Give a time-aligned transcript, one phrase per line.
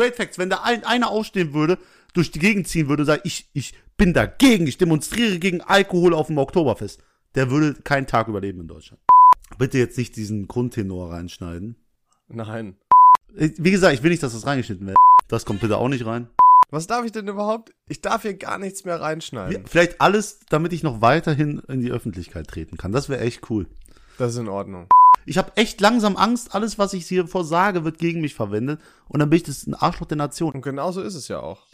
[0.00, 1.76] Straight Facts, wenn da ein, einer aufstehen würde,
[2.14, 6.28] durch die Gegend ziehen würde, sagen, ich, ich bin dagegen, ich demonstriere gegen Alkohol auf
[6.28, 7.02] dem Oktoberfest,
[7.34, 9.02] der würde keinen Tag überleben in Deutschland.
[9.58, 11.76] Bitte jetzt nicht diesen Grundtenor reinschneiden.
[12.28, 12.78] Nein.
[13.34, 14.96] Wie gesagt, ich will nicht, dass das reingeschnitten wird.
[15.28, 16.30] Das kommt bitte auch nicht rein.
[16.70, 17.74] Was darf ich denn überhaupt?
[17.86, 19.66] Ich darf hier gar nichts mehr reinschneiden.
[19.66, 22.92] Vielleicht alles, damit ich noch weiterhin in die Öffentlichkeit treten kann.
[22.92, 23.66] Das wäre echt cool.
[24.16, 24.88] Das ist in Ordnung.
[25.26, 28.80] Ich habe echt langsam Angst, alles, was ich hier vorsage, wird gegen mich verwendet.
[29.06, 30.52] Und dann bin ich das ein Arschloch der Nation.
[30.54, 31.66] Und genau so ist es ja auch.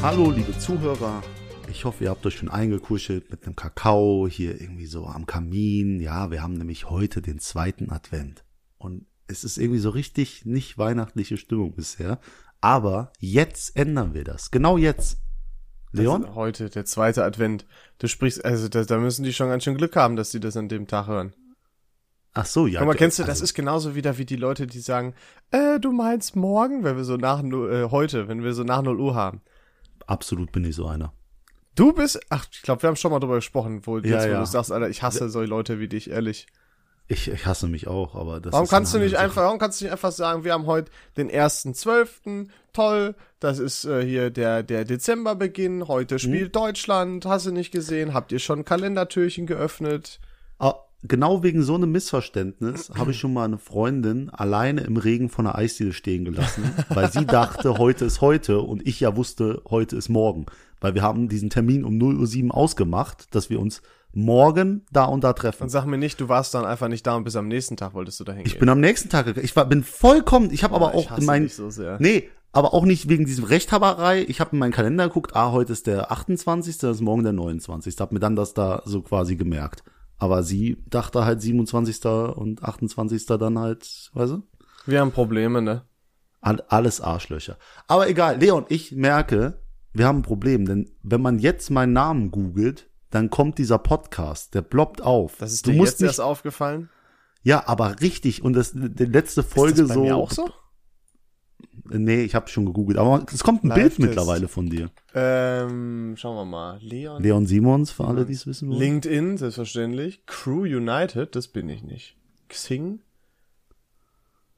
[0.00, 1.22] Hallo, liebe Zuhörer.
[1.70, 6.00] Ich hoffe, ihr habt euch schon eingekuschelt mit einem Kakao hier irgendwie so am Kamin.
[6.00, 8.44] Ja, wir haben nämlich heute den zweiten Advent.
[8.78, 12.20] Und es ist irgendwie so richtig nicht weihnachtliche Stimmung bisher.
[12.62, 14.50] Aber jetzt ändern wir das.
[14.50, 15.18] Genau jetzt.
[15.90, 16.34] Leon?
[16.34, 17.66] Heute, der zweite Advent.
[17.98, 20.56] Du sprichst, also da, da müssen die schon ganz schön Glück haben, dass die das
[20.56, 21.34] an dem Tag hören.
[22.34, 22.78] Ach so, ja.
[22.80, 25.14] Guck mal, kennst du, das ist genauso wieder wie die Leute, die sagen,
[25.50, 28.98] äh, du meinst morgen, wenn wir so nach, äh, heute, wenn wir so nach 0
[28.98, 29.42] Uhr haben.
[30.06, 31.12] Absolut bin ich so einer.
[31.74, 34.32] Du bist, ach, ich glaube, wir haben schon mal drüber gesprochen, wo, Ja, jetzt, wo
[34.32, 34.40] ja.
[34.40, 36.46] du sagst, Alter, ich hasse solche Leute wie dich, ehrlich.
[37.12, 39.58] Ich, ich hasse mich auch, aber das Warum ist kannst du nicht andere einfach, warum
[39.58, 44.02] kannst du nicht einfach sagen, wir haben heute den ersten Zwölften, toll, das ist äh,
[44.02, 49.46] hier der, der Dezemberbeginn, heute spielt Deutschland, hast du nicht gesehen, habt ihr schon Kalendertürchen
[49.46, 50.20] geöffnet?
[50.58, 55.28] Ah, Genau wegen so einem Missverständnis habe ich schon mal eine Freundin alleine im Regen
[55.30, 59.62] von der Eisdiele stehen gelassen, weil sie dachte, heute ist heute und ich ja wusste,
[59.68, 60.46] heute ist morgen.
[60.80, 63.82] Weil wir haben diesen Termin um 0.07 Uhr ausgemacht, dass wir uns
[64.12, 65.64] morgen da und da treffen.
[65.64, 67.94] Und sag mir nicht, du warst dann einfach nicht da und bis am nächsten Tag
[67.94, 68.52] wolltest du da hingehen.
[68.52, 71.24] Ich bin am nächsten Tag, ich war, bin vollkommen, ich habe aber ich auch in
[71.24, 71.96] meinen, so sehr.
[72.00, 74.24] nee, aber auch nicht wegen diesem Rechthaberei.
[74.28, 77.32] Ich habe in meinen Kalender geguckt, ah, heute ist der 28., das ist morgen der
[77.32, 77.96] 29.
[77.98, 79.82] Hab mir dann das da so quasi gemerkt.
[80.18, 82.04] Aber sie dachte halt 27.
[82.36, 83.24] und 28.
[83.26, 84.42] dann halt, weißt du?
[84.84, 85.82] Wir haben Probleme, ne?
[86.42, 87.56] All- Alles Arschlöcher.
[87.88, 89.62] Aber egal, Leon, ich merke,
[89.94, 94.54] wir haben ein Problem, denn wenn man jetzt meinen Namen googelt, dann kommt dieser Podcast,
[94.54, 95.36] der ploppt auf.
[95.38, 96.88] Das ist du dir musst jetzt nicht, erst aufgefallen?
[97.42, 100.50] ja, aber richtig und das die letzte Folge ist das bei so mir auch so?
[101.84, 103.96] Nee, ich habe schon gegoogelt, aber es kommt ein Live-Test.
[103.96, 104.90] Bild mittlerweile von dir.
[105.14, 106.78] Ähm, schauen wir mal.
[106.80, 107.22] Leon.
[107.22, 108.78] Leon Simons, für alle, die es wissen wollen.
[108.78, 110.24] LinkedIn, selbstverständlich.
[110.26, 112.16] Crew United, das bin ich nicht.
[112.48, 113.00] Xing?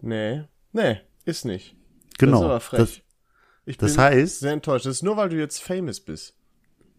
[0.00, 0.44] Nee.
[0.72, 1.74] Nee, ist nicht.
[1.74, 2.44] Das ist genau.
[2.44, 2.78] aber frech.
[2.78, 3.00] Das,
[3.64, 4.86] ich das bin heißt, sehr enttäuscht.
[4.86, 6.36] Das ist nur, weil du jetzt famous bist.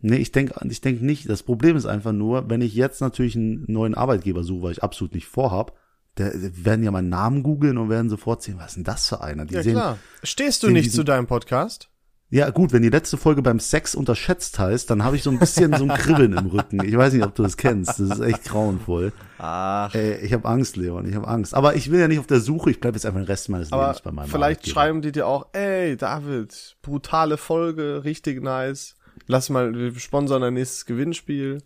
[0.05, 1.29] Nee, ich denke ich denk nicht.
[1.29, 4.83] Das Problem ist einfach nur, wenn ich jetzt natürlich einen neuen Arbeitgeber suche, weil ich
[4.83, 5.73] absolut nicht vorhab,
[6.17, 9.09] der, der werden ja meinen Namen googeln und werden sofort sehen, was ist denn das
[9.09, 9.45] für einer?
[9.45, 9.97] Die Ja, sehen, klar.
[10.23, 11.89] Stehst du sehen nicht diesen- zu deinem Podcast?
[12.31, 15.37] Ja, gut, wenn die letzte Folge beim Sex unterschätzt heißt, dann habe ich so ein
[15.37, 16.83] bisschen so ein Kribbeln im Rücken.
[16.83, 17.99] Ich weiß nicht, ob du das kennst.
[17.99, 19.13] Das ist echt grauenvoll.
[19.37, 19.93] Ach.
[19.93, 21.07] Äh, ich habe Angst, Leon.
[21.07, 21.53] Ich habe Angst.
[21.53, 22.71] Aber ich will ja nicht auf der Suche.
[22.71, 24.73] Ich bleibe jetzt einfach den Rest meines Aber Lebens bei meinem vielleicht Arbeitgeber.
[24.73, 28.95] schreiben die dir auch, ey, David, brutale Folge, richtig nice.
[29.27, 31.61] Lass mal, wir sponsern dein nächstes Gewinnspiel.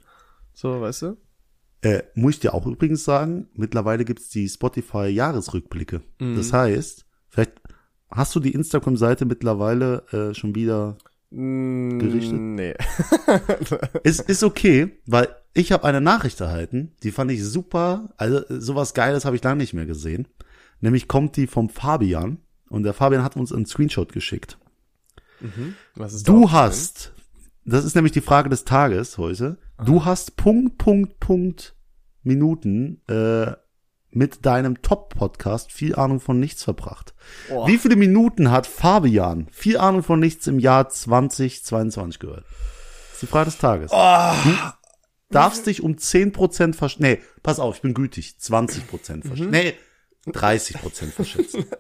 [0.54, 1.18] So, weißt du?
[1.82, 6.02] Äh, muss ich dir auch übrigens sagen, mittlerweile gibt's die Spotify-Jahresrückblicke.
[6.20, 6.36] Mhm.
[6.36, 7.54] Das heißt, vielleicht
[8.10, 10.98] hast du die Instagram-Seite mittlerweile äh, schon wieder.
[11.32, 12.34] Gerichtet?
[12.34, 12.74] Mm, Nee.
[14.04, 18.10] Ist, ist okay, weil ich habe eine Nachricht erhalten, die fand ich super.
[18.18, 20.28] Also sowas Geiles habe ich lange nicht mehr gesehen.
[20.82, 24.58] Nämlich kommt die vom Fabian und der Fabian hat uns einen Screenshot geschickt.
[25.96, 27.14] Was ist da Du hast,
[27.70, 31.76] das ist nämlich die Frage des Tages heute, du hast Punkt, Punkt, Punkt
[32.24, 33.54] Minuten äh,
[34.12, 37.14] mit deinem Top-Podcast viel Ahnung von nichts verbracht.
[37.48, 37.68] Boah.
[37.68, 42.46] Wie viele Minuten hat Fabian viel Ahnung von nichts im Jahr 2022 gehört?
[42.46, 43.92] Das ist die Frage des Tages.
[43.94, 44.32] Oh.
[44.44, 44.56] Du
[45.30, 47.00] darfst dich um 10% versch...
[47.00, 48.36] Nee, pass auf, ich bin gütig.
[48.42, 49.46] 20% verschätzen.
[49.46, 49.50] Mhm.
[49.52, 49.76] Nee,
[50.32, 51.66] 30% verschätzen.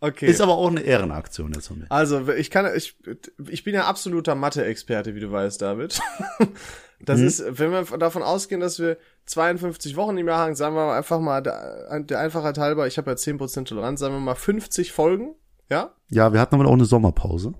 [0.00, 0.26] Okay.
[0.26, 1.86] Ist aber auch eine Ehrenaktion jetzt von mir.
[1.90, 2.96] Also, ich kann, ich,
[3.48, 6.00] ich bin ja absoluter Mathe-Experte, wie du weißt, David.
[6.98, 7.04] Mhm.
[7.04, 8.96] Das ist, wenn wir davon ausgehen, dass wir
[9.26, 12.98] 52 Wochen im Jahr haben, sagen wir mal einfach mal, der, der Einfachheit halber, ich
[12.98, 15.36] habe ja 10% Toleranz, sagen wir mal 50 Folgen,
[15.70, 15.94] ja?
[16.10, 17.54] Ja, wir hatten aber auch eine Sommerpause.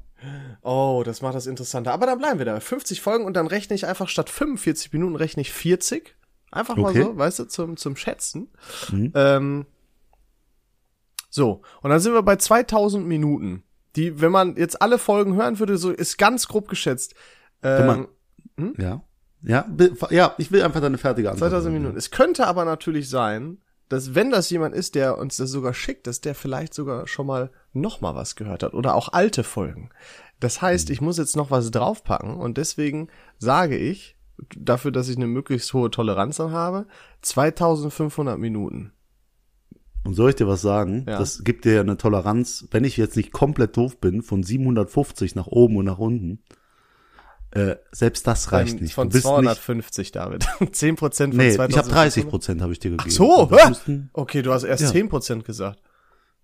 [0.63, 1.93] Oh, das macht das interessanter.
[1.93, 2.59] Aber dann bleiben wir da.
[2.59, 6.17] 50 Folgen und dann rechne ich einfach statt 45 Minuten rechne ich 40.
[6.51, 7.03] Einfach mal Okay.
[7.03, 8.49] so, weißt du, zum, zum Schätzen.
[8.91, 9.13] Mhm.
[9.15, 9.67] Ähm,
[11.29, 13.63] so, und dann sind wir bei 2000 Minuten.
[13.97, 17.15] Die, wenn man jetzt alle Folgen hören würde, so ist ganz grob geschätzt.
[17.63, 17.87] Ähm,
[18.57, 19.03] man- Ja.
[19.43, 21.51] Ja, bi- ja, ich will einfach deine fertige Antwort.
[21.51, 21.83] 2000 hören.
[21.83, 21.99] Minuten.
[21.99, 23.59] Es könnte aber natürlich sein,
[23.89, 27.27] dass wenn das jemand ist, der uns das sogar schickt, dass der vielleicht sogar schon
[27.27, 29.91] mal noch mal was gehört hat oder auch alte Folgen.
[30.41, 33.09] Das heißt, ich muss jetzt noch was draufpacken und deswegen
[33.39, 34.17] sage ich
[34.57, 36.87] dafür, dass ich eine möglichst hohe Toleranz dann habe,
[37.23, 38.93] 2500 Minuten.
[40.05, 41.05] Und soll ich dir was sagen?
[41.09, 41.19] Ja.
[41.19, 45.35] Das gibt dir ja eine Toleranz, wenn ich jetzt nicht komplett doof bin, von 750
[45.35, 46.43] nach oben und nach unten.
[47.51, 48.95] Äh, selbst das reicht Von- nicht.
[48.95, 50.47] Von du bist nicht, 250, David.
[50.73, 51.71] 10 Prozent von nee, 2500.
[51.71, 53.11] ich habe 30 Prozent habe ich dir gegeben.
[53.11, 53.69] so, das hä?
[53.71, 54.89] müssten- Okay, du hast erst Ja.
[54.91, 55.81] 10 Prozent gesagt.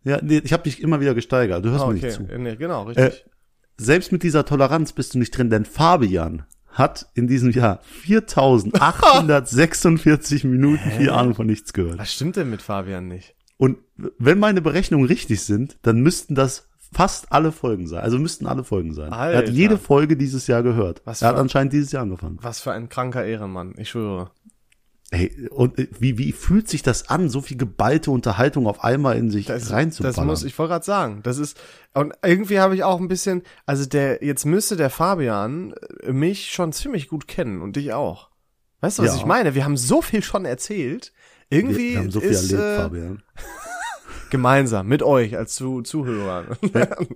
[0.03, 1.65] ja, nee, ich habe dich immer wieder gesteigert.
[1.65, 2.23] Du hörst Ah, mir okay, nicht zu.
[2.39, 3.25] nee, genau, richtig.
[3.77, 10.45] Selbst mit dieser Toleranz bist du nicht drin, denn Fabian hat in diesem Jahr 4846
[10.45, 11.99] Minuten vier Ahnung von nichts gehört.
[11.99, 13.35] Was stimmt denn mit Fabian nicht?
[13.57, 18.03] Und wenn meine Berechnungen richtig sind, dann müssten das fast alle Folgen sein.
[18.03, 19.13] Also müssten alle Folgen sein.
[19.13, 19.39] Er Alter.
[19.39, 21.03] hat jede Folge dieses Jahr gehört.
[21.05, 22.39] Was er hat anscheinend dieses Jahr angefangen.
[22.43, 24.31] Was für ein kranker Ehrenmann, ich schwöre.
[25.13, 29.31] Hey, und wie, wie fühlt sich das an, so viel geballte Unterhaltung auf einmal in
[29.31, 30.17] sich Das, reinzuballern?
[30.17, 31.61] das muss, ich wollte gerade sagen, das ist,
[31.93, 36.51] und irgendwie habe ich auch ein bisschen, also der, jetzt müsste der Fabian äh, mich
[36.51, 38.31] schon ziemlich gut kennen und dich auch.
[38.81, 39.17] Weißt du, was Ja.
[39.19, 39.55] ich meine?
[39.55, 41.13] Wir haben so viel schon erzählt.
[41.51, 43.23] Irgendwie wir, haben so viel ist, erlebt, äh, Fabian.
[44.31, 46.57] gemeinsam mit euch als zu, Zuhörern.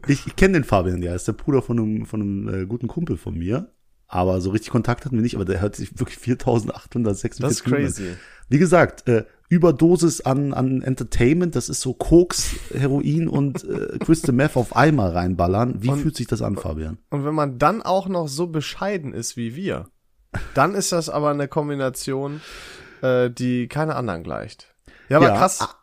[0.06, 2.86] Ich, ich kenne den Fabian, ja, ist der Bruder von einem, von einem äh, guten
[2.86, 3.72] Kumpel von mir.
[4.06, 7.66] Aber so richtig Kontakt hatten wir nicht, aber der hört sich wirklich 4846 Das ist
[7.66, 8.08] Minuten crazy.
[8.48, 14.34] Wie gesagt, äh, Überdosis an, an Entertainment, das ist so Koks, Heroin und äh, Crystal
[14.34, 15.82] Meth auf einmal reinballern.
[15.82, 16.98] Wie Und- fühlt sich das an, Fabian?
[17.10, 19.88] Und wenn man dann auch noch so bescheiden ist wie wir,
[20.54, 22.40] dann ist das aber eine Kombination,
[23.02, 24.74] äh, die keine anderen gleicht.
[25.08, 25.60] Ja, aber krass.
[25.60, 25.74] a-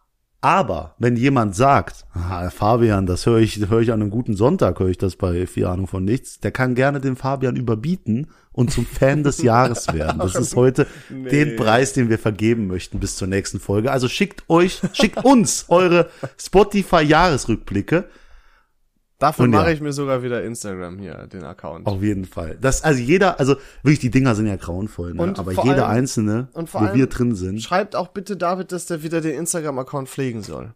[0.41, 4.79] Aber wenn jemand sagt, ah, Fabian, das höre ich, höre ich an einem guten Sonntag,
[4.79, 8.71] höre ich das bei vier Ahnung von nichts, der kann gerne den Fabian überbieten und
[8.71, 10.19] zum Fan des Jahres werden.
[10.19, 11.29] Das ist heute Nee.
[11.29, 13.91] den Preis, den wir vergeben möchten bis zur nächsten Folge.
[13.91, 18.05] Also schickt euch, schickt uns eure Spotify-Jahresrückblicke.
[19.25, 19.71] Dafür und mache ja.
[19.71, 21.87] ich mir sogar wieder Instagram hier, den Account.
[21.87, 22.57] Auf jeden Fall.
[22.61, 25.21] Das, also jeder, also wirklich, die Dinger sind ja grauenvoll, ne?
[25.23, 29.01] Und aber jeder allem- einzelne, wo wir drin sind, Schreibt auch bitte David, dass der
[29.01, 30.73] wieder den Instagram-Account pflegen soll.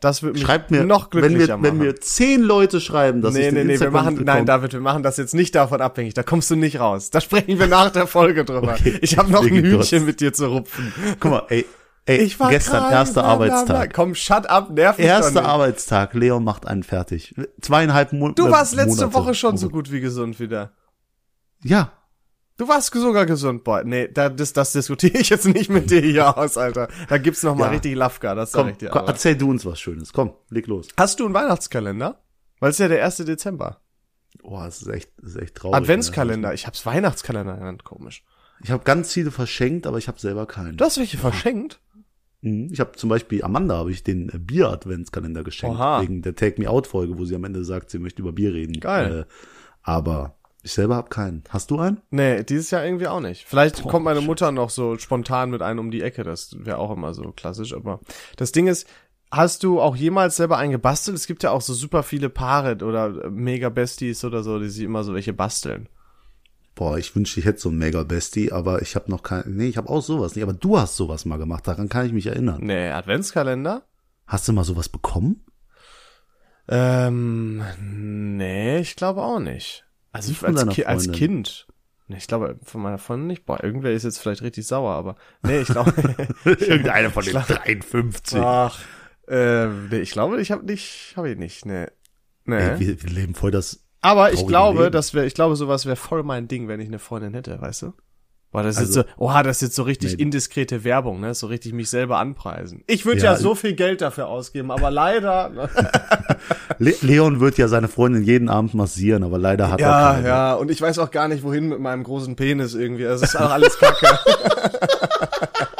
[0.00, 1.86] Das wird mich schreibt mir, noch wenn glücklicher wir, wenn machen.
[1.86, 4.72] mir zehn Leute schreiben, dass ich nee, den nee, nee, wir Instagram machen, nein, David,
[4.72, 6.14] wir machen das jetzt nicht davon abhängig.
[6.14, 7.10] Da kommst du nicht raus.
[7.10, 8.74] Da sprechen wir nach der Folge drüber.
[8.80, 10.06] Okay, ich habe noch ein Hühnchen trotz.
[10.06, 10.92] mit dir zu rupfen.
[11.20, 11.66] Guck mal, ey,
[12.06, 13.32] ey, Ich war gestern, krank, erster bla.
[13.32, 13.92] Arbeitstag.
[13.94, 15.44] Komm, shut up, nerv mich Erster.
[15.44, 17.34] Arbeitstag, Leon macht einen fertig.
[17.60, 18.42] Zweieinhalb Monate.
[18.42, 19.12] Du warst letzte.
[19.14, 20.72] Woche schon so gut wie gesund wieder.
[21.62, 21.92] Ja,
[22.58, 23.82] Du warst sogar gesund, boy.
[23.84, 26.88] Nee, da, das, das diskutiere ich jetzt nicht mit dir hier aus, Alter.
[27.08, 27.70] Da gibt's noch mal Ja.
[27.70, 28.90] richtig Lafka, das sag komm, ich dir.
[28.90, 30.12] komm erzähl du uns was Schönes.
[30.12, 30.86] Komm, leg los.
[30.96, 32.20] Hast du einen Weihnachtskalender?
[32.60, 33.16] Weil es ist ja der 1.
[33.24, 33.80] Dezember.
[34.42, 35.76] Boah, das ist echt, das ist echt traurig.
[35.76, 36.52] Adventskalender.
[36.52, 38.22] Ich hab's Weihnachtskalender genannt, komisch.
[38.62, 40.76] Ich habe ganz viele verschenkt, aber ich habe selber keinen.
[40.76, 41.80] Du hast welche verschenkt?
[42.42, 42.68] Mhm.
[42.72, 46.02] Ich habe zum Beispiel Amanda habe ich den äh, Bier-Adventskalender geschenkt Oha.
[46.02, 48.52] wegen der Take Me Out Folge, wo sie am Ende sagt, sie möchte über Bier
[48.52, 48.78] reden.
[48.80, 49.26] Geil.
[49.26, 49.32] Äh,
[49.82, 51.42] aber ich selber habe keinen.
[51.48, 52.00] Hast du einen?
[52.10, 53.44] Nee, dieses Jahr irgendwie auch nicht.
[53.46, 54.20] Vielleicht Boah, kommt meine.
[54.20, 56.22] Mutter noch so spontan mit einem um die Ecke.
[56.22, 57.74] Das wäre auch immer so klassisch.
[57.74, 58.00] Aber
[58.36, 58.86] das Ding ist,
[59.32, 61.16] hast du auch jemals selber einen gebastelt?
[61.16, 64.84] Es gibt ja auch so super viele Paare oder Mega Besties oder so, die sich
[64.84, 65.88] immer so welche basteln.
[66.74, 69.44] Boah, ich wünschte, ich hätte so einen Mega Bestie, aber ich habe noch kein.
[69.46, 70.42] Nee, ich habe auch sowas nicht.
[70.42, 71.66] Aber du hast sowas mal gemacht.
[71.68, 72.60] Daran kann ich mich erinnern.
[72.62, 73.82] Nee, Adventskalender?
[74.26, 75.44] Hast du mal sowas bekommen?
[76.68, 77.62] Ähm,
[78.36, 79.84] nee, ich glaube auch nicht.
[80.12, 81.10] Also Nicht als, Ki als?
[81.10, 81.66] Kind.
[82.08, 83.44] Nee, ich glaube von meiner Freundin nicht.
[83.46, 85.92] Boah, irgendwer ist jetzt vielleicht richtig sauer, aber nee, ich glaube.
[86.44, 88.38] Irgendeiner von den Ich glaub- 53.
[88.38, 88.78] Ach,
[89.28, 91.86] ähm, nee, ich glaube, ich habe nicht, habe ich nicht, nee.
[92.44, 92.56] Nee.
[92.56, 93.81] Ey, wir, wir leben voll das.
[94.02, 94.92] Aber ich glaube, Leben.
[94.92, 97.82] das wäre, ich glaube, sowas wäre voll mein Ding, wenn ich eine Freundin hätte, weißt
[97.82, 97.92] du?
[98.50, 100.24] Boah, das ist Also- jetzt so, oha, das ist jetzt so richtig Nee.
[100.24, 101.32] indiskrete Werbung, ne?
[101.34, 102.82] So richtig mich selber anpreisen.
[102.86, 105.50] Ich würde Ja, ja, so viel Geld dafür ausgeben, aber leider.
[106.78, 110.28] Le Leon wird ja seine Freundin jeden Abend massieren, aber leider hat er ja, keine.
[110.28, 113.04] ja, und ich weiß auch gar nicht, wohin mit meinem großen Penis irgendwie.
[113.04, 114.06] Das ist auch alles Kacke.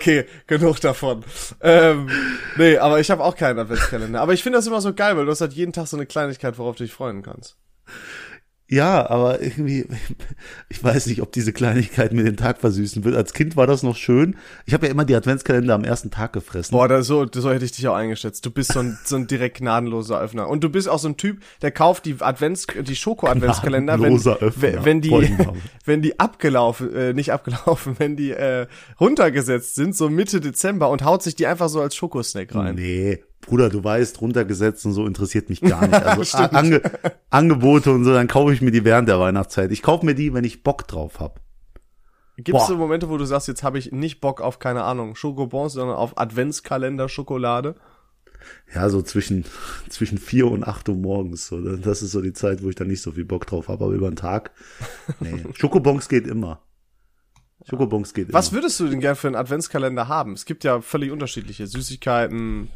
[0.00, 1.24] okay, genug davon.
[1.60, 2.08] Ähm,
[2.56, 4.20] nee, aber ich habe auch keinen Adventskalender.
[4.20, 6.06] Aber ich finde das immer so geil, weil du hast halt jeden Tag so eine
[6.06, 7.56] Kleinigkeit, worauf du dich freuen kannst.
[8.70, 9.84] Ja, aber irgendwie,
[10.68, 13.16] ich weiß nicht, ob diese Kleinigkeit mir den Tag versüßen wird.
[13.16, 14.36] Als Kind war das noch schön.
[14.64, 16.70] Ich habe ja immer die Adventskalender am ersten Tag gefressen.
[16.70, 18.46] Boah, da, so, so hätte ich dich auch eingeschätzt.
[18.46, 20.48] Du bist so ein, so ein direkt gnadenloser Öffner.
[20.48, 24.84] Und du bist auch so ein Typ, der kauft die Advents, die Schoko-Adventskalender, wenn, Öffner.
[24.84, 25.10] wenn, die,
[25.84, 28.68] wenn die abgelaufen, äh, nicht abgelaufen, wenn die äh,
[29.00, 32.76] runtergesetzt sind, so Mitte Dezember und haut sich die einfach so als Schokosnack rein.
[32.76, 35.94] Nee, Bruder, du weißt, runtergesetzt und so interessiert mich gar nicht.
[36.04, 36.38] Also.
[36.38, 36.82] Ange
[37.30, 39.70] Angebote und so, dann kaufe ich mir die während der Weihnachtszeit.
[39.72, 41.40] Ich kaufe mir die, wenn ich Bock drauf hab.
[42.36, 45.14] Gibt es so Momente, wo du sagst, jetzt habe ich nicht Bock auf, keine Ahnung,
[45.14, 47.76] Schokobons, sondern auf Adventskalender Schokolade?
[48.74, 49.44] Ja, so zwischen,
[49.88, 51.46] zwischen vier und acht Uhr morgens.
[51.46, 51.60] So.
[51.76, 53.94] Das ist so die Zeit, wo ich dann nicht so viel Bock drauf habe, aber
[53.94, 54.52] über den Tag.
[55.20, 55.44] Nee.
[55.54, 56.62] Schokobons geht immer.
[57.68, 58.58] Schokobons geht Was immer.
[58.58, 60.32] würdest du denn gern für einen Adventskalender haben?
[60.32, 61.66] Es gibt ja völlig unterschiedliche.
[61.66, 62.68] Süßigkeiten,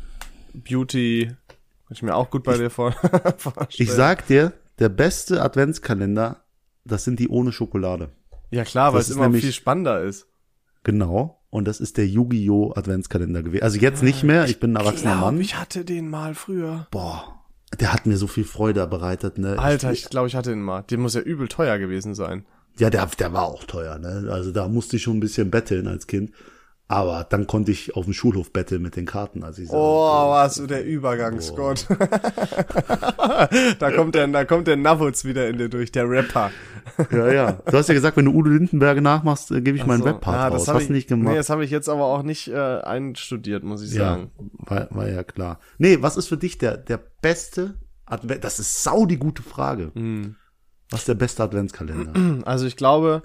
[0.54, 1.26] Beauty.
[1.26, 2.92] Kann ich mir auch gut bei dir vor
[3.36, 3.66] vorstellen.
[3.70, 6.44] Ich sag dir, der beste Adventskalender,
[6.84, 8.10] das sind die ohne Schokolade.
[8.50, 10.26] Ja klar, weil es immer nämlich- viel spannender ist.
[10.84, 11.40] Genau.
[11.50, 12.72] Und das ist der Yu-Gi-Oh!
[12.74, 13.62] Adventskalender gewesen.
[13.62, 15.40] Also jetzt nicht mehr, ich bin ein erwachsener Glaub, Mann.
[15.40, 16.88] ich hatte den mal früher.
[16.90, 17.44] Boah,
[17.78, 19.58] der hat mir so viel Freude bereitet, ne?
[19.58, 20.82] Alter, ich, ich glaube, ich hatte den mal.
[20.90, 22.44] Der muss ja übel teuer gewesen sein.
[22.78, 24.28] Ja, der, der war auch teuer, ne?
[24.32, 26.32] Also da musste ich schon ein bisschen betteln als Kind.
[26.86, 30.56] Aber dann konnte ich auf dem Schulhof betteln mit den Karten, als ich Oh, was
[30.56, 31.86] du der Übergangsgott.
[33.78, 36.50] da kommt der, da kommt der Navutz wieder in dir durch, der Rapper.
[37.10, 37.52] Ja, ja.
[37.52, 40.36] Du hast ja gesagt, wenn du Udo Lindenberger nachmachst, äh, gebe ich meinen So, Rap-Part
[40.36, 40.64] ja, raus.
[40.66, 41.30] das Hast du nicht gemacht?
[41.32, 44.30] Nee, das habe ich jetzt aber auch nicht äh, einstudiert, muss ich ja, sagen.
[44.58, 45.60] war, war ja klar.
[45.78, 47.74] Nee, was ist für dich der, der beste
[48.04, 48.44] Advent?
[48.44, 49.90] Das ist sau die gute Frage.
[49.94, 50.36] Hm.
[50.90, 52.44] Was ist der beste Adventskalender?
[52.46, 53.22] Also ich glaube,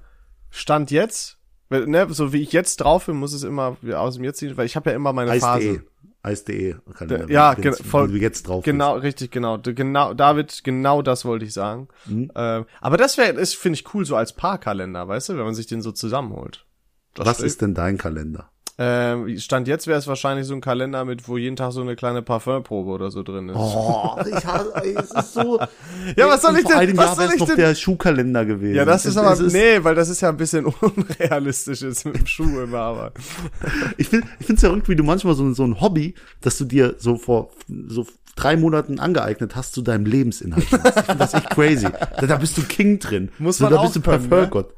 [0.49, 1.38] Stand jetzt,
[1.69, 4.75] ne, so wie ich jetzt drauf bin, muss es immer aus dem jetzt, weil ich
[4.75, 5.41] habe ja immer meine Eis.de.
[5.41, 5.83] Phase.
[6.21, 6.75] Eis.de.
[6.93, 9.57] Kalender, Der- ja, wenn gen- du jetzt- voll- du jetzt drauf Genau, richtig, genau.
[9.57, 11.87] Genau, David, genau das wollte ich sagen.
[12.07, 12.31] Mhm.
[12.35, 15.53] Ähm, aber das wäre, ist finde ich cool so als Paarkalender, weißt du, wenn man
[15.55, 16.65] sich den so zusammenholt.
[17.15, 17.25] bist.
[17.27, 18.49] Was ist denn dein Kalender?
[18.81, 21.97] Ähm, Stand jetzt wäre es wahrscheinlich so ein Kalender mit, wo jeden Tag so eine
[21.97, 23.57] kleine Parfümprobe oder so drin ist.
[23.57, 25.59] Oh, ich hasse, es ist so.
[26.15, 28.75] Ja, was soll ich denn- was soll ich denn- der Schuhkalender gewesen.
[28.75, 30.65] Ja, das ist Es- aber, es ist- nee, weil das ist ja ein bisschen
[31.19, 33.11] unrealistisch jetzt mit dem Schuh immer, aber.
[33.97, 36.95] Ich finde ich find's verrückt, wie du manchmal so, so ein Hobby, dass du dir
[36.99, 37.49] so vor
[37.87, 38.07] so
[38.37, 40.63] drei Monaten angeeignet hast zu deinem Lebensinhalt.
[40.63, 41.87] Ich finde das echt crazy.
[42.21, 43.29] Da, da bist du King drin.
[43.39, 44.29] Muss so, man da auch bist du können, ne?
[44.29, 44.73] Parfümgott.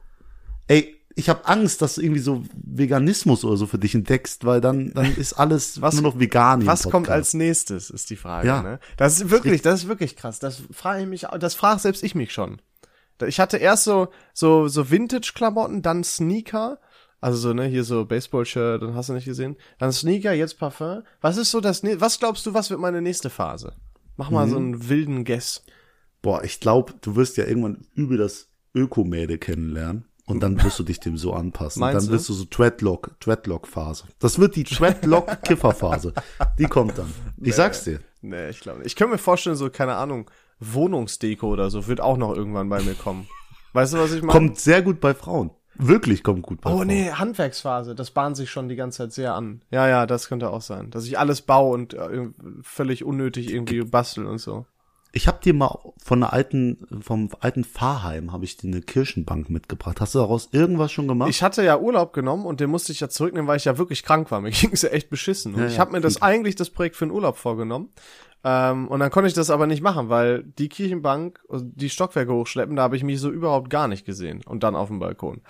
[0.68, 4.62] Ey, ich habe Angst, dass du irgendwie so Veganismus oder so für dich entdeckst, weil
[4.62, 6.66] dann, dann ist alles Was- nur noch vegan.
[6.66, 8.62] Was kommt als nächstes, ist die Frage, Ja.
[8.62, 8.80] ne?
[8.98, 10.40] Das ist wirklich, das ist wirklich krass.
[10.40, 12.62] Das frage ich mich, das frage selbst ich mich schon.
[13.28, 16.80] Ich hatte erst so, so, so Vintage-Klamotten, dann Sneaker.
[17.20, 19.56] Also so, ne, hier so Baseball-Shirt, dann hast du nicht gesehen.
[19.78, 21.04] Dann Sneaker, jetzt Parfum.
[21.22, 23.74] Was ist so das, was glaubst du, was wird meine nächste Phase?
[24.18, 24.50] Mach mal Mhm.
[24.50, 25.64] so einen wilden Guess.
[26.24, 30.06] Boah, ich glaube, du wirst ja irgendwann übel das Ökomäde kennenlernen.
[30.32, 31.80] Und dann wirst du dich dem so anpassen.
[31.80, 34.06] Meinst dann wirst du so Dreadlock, Dreadlock-Phase.
[34.20, 36.14] Das wird die Dreadlock-Kiffer-Phase.
[36.58, 37.14] Die kommt dann.
[37.42, 38.00] Ich sag's dir.
[38.22, 38.88] Nee, ich glaube nicht.
[38.88, 42.82] Ich könnte mir vorstellen, so, keine Ahnung, Wohnungsdeko oder so wird auch noch irgendwann bei
[42.82, 43.28] mir kommen.
[43.74, 44.32] Weißt du, was ich meine?
[44.32, 45.52] Kommt sehr gut bei Frauen.
[45.76, 46.88] Wirklich kommt gut bei Oh Frauen.
[46.88, 49.62] nee, Handwerksphase, das bahnt sich schon die ganze Zeit sehr an.
[49.72, 50.92] Ja, ja, das könnte auch sein.
[50.92, 52.28] Dass ich alles baue und äh,
[52.62, 54.66] völlig unnötig irgendwie bastel und so.
[55.14, 59.50] Ich habe dir mal von einer alten, vom alten Fahrheim habe ich dir eine Kirchenbank
[59.50, 60.00] mitgebracht.
[60.00, 61.30] Hast du daraus irgendwas schon gemacht?
[61.30, 64.04] Ich hatte ja Urlaub genommen und den musste ich ja zurücknehmen, weil ich ja wirklich
[64.04, 64.40] krank war.
[64.42, 65.54] Mir ging's ja echt beschissen.
[65.54, 67.90] Und Ja, ich ja, habe mir das eigentlich das Projekt für den Urlaub vorgenommen.
[68.44, 72.34] Ähm, und dann konnte ich das aber nicht machen, weil die Kirchenbank, also die Stockwerke
[72.34, 74.42] hochschleppen, da habe ich mich so überhaupt gar nicht gesehen.
[74.46, 75.42] Und dann auf dem Balkon.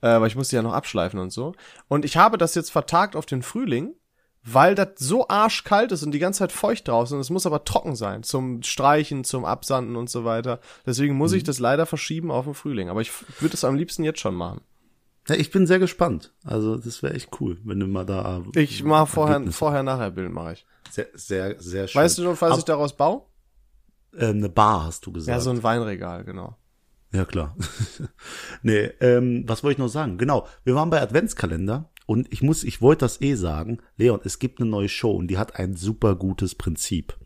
[0.00, 1.54] Äh, weil ich musste ja noch abschleifen und so.
[1.88, 3.94] Und ich habe das jetzt vertagt auf den Frühling,
[4.44, 7.14] weil das so arschkalt ist und die ganze Zeit feucht draußen.
[7.16, 10.58] Und es muss aber trocken sein zum Streichen, zum Absanden und so weiter.
[10.86, 11.36] Deswegen muss Mhm.
[11.38, 12.88] ich das leider verschieben auf den Frühling.
[12.88, 14.60] Aber ich würde es am liebsten jetzt schon machen.
[15.28, 16.32] ja, ich bin sehr gespannt.
[16.44, 18.42] Also das wäre echt cool, wenn du mal da.
[18.56, 20.66] Ich mache vorher, Ergebnisse- vorher, nachher Bild mache ich.
[20.90, 22.02] Sehr, sehr, sehr schön.
[22.02, 23.22] Weißt du noch, was Ab- ich daraus baue?
[24.18, 25.34] äh, eine Bar hast du gesagt.
[25.36, 26.56] Ja, so ein Weinregal, genau.
[27.12, 27.56] Ja, klar.
[28.62, 30.18] nee, ähm, was wollte ich noch sagen?
[30.18, 34.38] Genau, wir waren bei Adventskalender und ich muss, ich wollte das eh sagen, Leon, es
[34.38, 37.16] gibt eine neue Show und die hat ein super gutes Prinzip.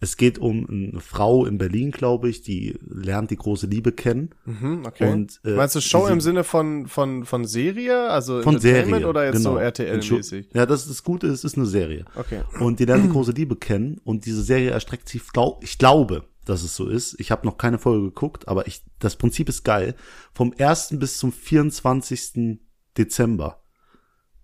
[0.00, 4.30] Es geht um eine Frau in Berlin, glaube ich, die lernt die große Liebe kennen.
[4.46, 5.12] Mhm, okay.
[5.12, 8.08] Und, äh, Meinst du Show im Sinne von, von, von Serie?
[8.08, 9.06] Also Von Serie.
[9.06, 9.52] oder jetzt genau.
[9.52, 10.46] so RTL-mäßig?
[10.54, 12.06] Ja, das ist das Gute, es ist eine Serie.
[12.16, 12.40] Okay.
[12.58, 16.24] Und die lernt die große Liebe kennen und diese Serie erstreckt sich, glaub, ich glaube,
[16.46, 17.20] dass es so ist.
[17.20, 19.94] Ich habe noch keine Folge geguckt, aber ich, das Prinzip ist geil.
[20.32, 20.96] Vom 1.
[20.98, 22.58] bis zum 24.
[22.96, 23.61] Dezember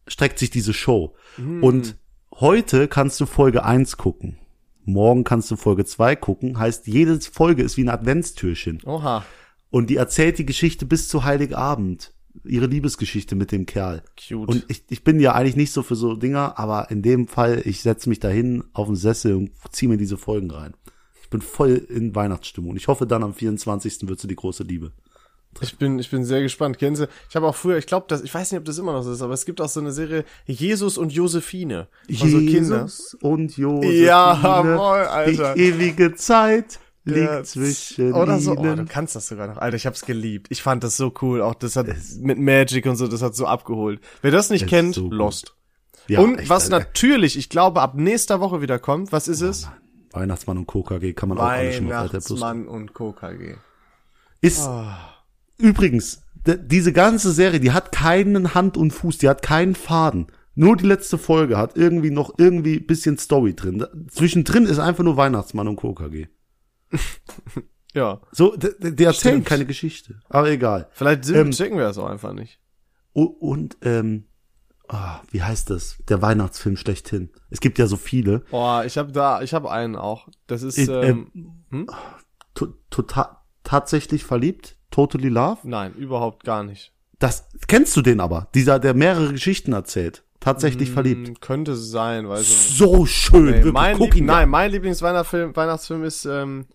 [0.08, 1.14] streckt sich diese Show.
[1.60, 1.96] Und
[2.34, 4.38] heute kannst du Folge 1 gucken.
[4.84, 6.58] Morgen kannst du Folge 2 gucken.
[6.58, 8.80] Heißt, jede Folge ist wie ein Adventstürchen.
[8.86, 9.24] Oha.
[9.70, 12.14] Und die erzählt die Geschichte bis zu Heiligabend.
[12.44, 14.02] Ihre Liebesgeschichte mit dem Kerl.
[14.16, 14.48] Cute.
[14.48, 17.62] Und ich, ich bin ja eigentlich nicht so für so Dinger, aber in dem Fall,
[17.64, 20.74] ich setze mich dahin auf den Sessel und ziehe mir diese Folgen rein.
[21.22, 22.76] Ich bin voll in Weihnachtsstimmung.
[22.76, 24.08] Ich hoffe, dann am 24.
[24.08, 24.92] wird sie die große Liebe.
[25.60, 26.78] Ich bin, ich bin sehr gespannt.
[26.78, 28.92] Kennen Sie, ich habe auch früher, ich glaube, das, ich weiß nicht, ob das immer
[28.92, 31.88] noch so ist, aber es gibt auch so eine Serie Jesus und Josephine.
[32.16, 32.82] Von so Kinder.
[32.82, 33.94] Jesus und Josefine.
[34.04, 35.54] Jawohl, Alter.
[35.54, 38.52] Die ewige Zeit liegt Ja, zwischen Oder so.
[38.52, 38.86] Oh, du ihnen.
[38.88, 39.56] kannst das sogar noch.
[39.56, 40.46] Alter, ich hab's geliebt.
[40.50, 41.42] Ich fand das so cool.
[41.42, 41.88] Auch das hat
[42.20, 44.00] mit Magic und so, das hat so abgeholt.
[44.22, 45.54] Wer das nicht kennt, so lost.
[46.06, 46.78] Ja, und echt, was Alter.
[46.86, 49.68] natürlich, ich glaube, ab nächster Woche wieder kommt, was ist es?
[50.12, 51.96] Weihnachtsmann und KKG kann man auch alles schon Plus.
[51.98, 53.56] Weihnachtsmann und KKG.
[54.40, 55.14] Ist Ah.
[55.58, 60.28] Übrigens diese ganze Serie, die hat keinen Hand und Fuß, die hat keinen Faden.
[60.54, 63.84] Nur die letzte Folge hat irgendwie noch irgendwie bisschen Story drin.
[64.08, 66.26] Zwischendrin ist einfach nur Weihnachtsmann und KKG.
[67.94, 70.20] Ja, So, die erzählen keine Geschichte.
[70.28, 70.88] Aber egal.
[70.92, 72.60] vielleicht Ähm, checken wir das auch einfach nicht.
[73.14, 74.24] U- Und, ähm,
[74.88, 75.96] ah, wie heißt das?
[76.06, 77.30] Der Weihnachtsfilm schlechthin.
[77.50, 78.40] Es gibt ja so viele.
[78.50, 80.28] Boah, ich habe da, ich habe einen auch.
[80.46, 81.30] Das ist, Ich, ähm,
[82.54, 84.76] To- Total, tatsächlich verliebt?
[84.98, 85.58] Totally Love?
[85.62, 86.92] nein, überhaupt gar nicht.
[87.20, 88.48] Das, kennst du den aber?
[88.54, 90.24] Dieser, der mehrere Geschichten erzählt.
[90.40, 91.28] Tatsächlich verliebt.
[91.28, 92.78] Hm, könnte sein, weiß ich nicht.
[92.78, 93.46] So schön.
[93.46, 93.72] Wirklich.
[93.72, 96.66] mein Lieb nein, mein Lieblingsweihnachtsfilm Weihnachtsfilm ist ähm,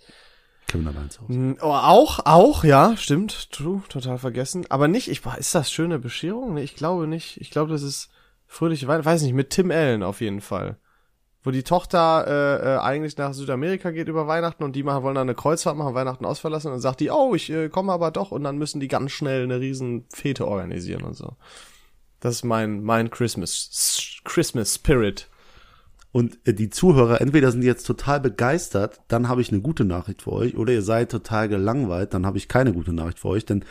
[0.67, 4.65] Kevin allein oh, auch, auch, ja, stimmt, true, total vergessen.
[4.69, 6.53] Aber nicht, ich ist das schöne Bescherung?
[6.53, 7.41] Nee, ich glaube nicht.
[7.41, 8.09] Ich glaube, das ist
[8.47, 10.77] fröhliche Weihnachten, weiß nicht, mit Tim Allen auf jeden Fall.
[11.43, 15.15] Wo die Tochter äh, äh, eigentlich nach Südamerika geht über Weihnachten und die machen, wollen
[15.15, 18.11] dann eine Kreuzfahrt machen, Weihnachten ausverlassen und dann sagt die, oh, ich äh, komme aber
[18.11, 21.35] doch und dann müssen die ganz schnell eine riesen Fete organisieren und so.
[22.21, 25.29] Das ist mein mein Christmas Christmas Spirit.
[26.13, 29.83] Und äh, die Zuhörer, entweder sind die jetzt total begeistert, dann habe ich eine gute
[29.83, 33.29] Nachricht für euch, oder ihr seid total gelangweilt, dann habe ich keine gute Nachricht für
[33.29, 33.65] euch, denn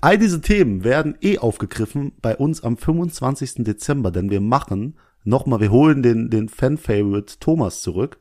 [0.00, 3.64] all diese Themen werden eh aufgegriffen bei uns am 25.
[3.64, 8.18] Dezember, denn wir machen nochmal, wir holen den, den Fan-Favorite Thomas zurück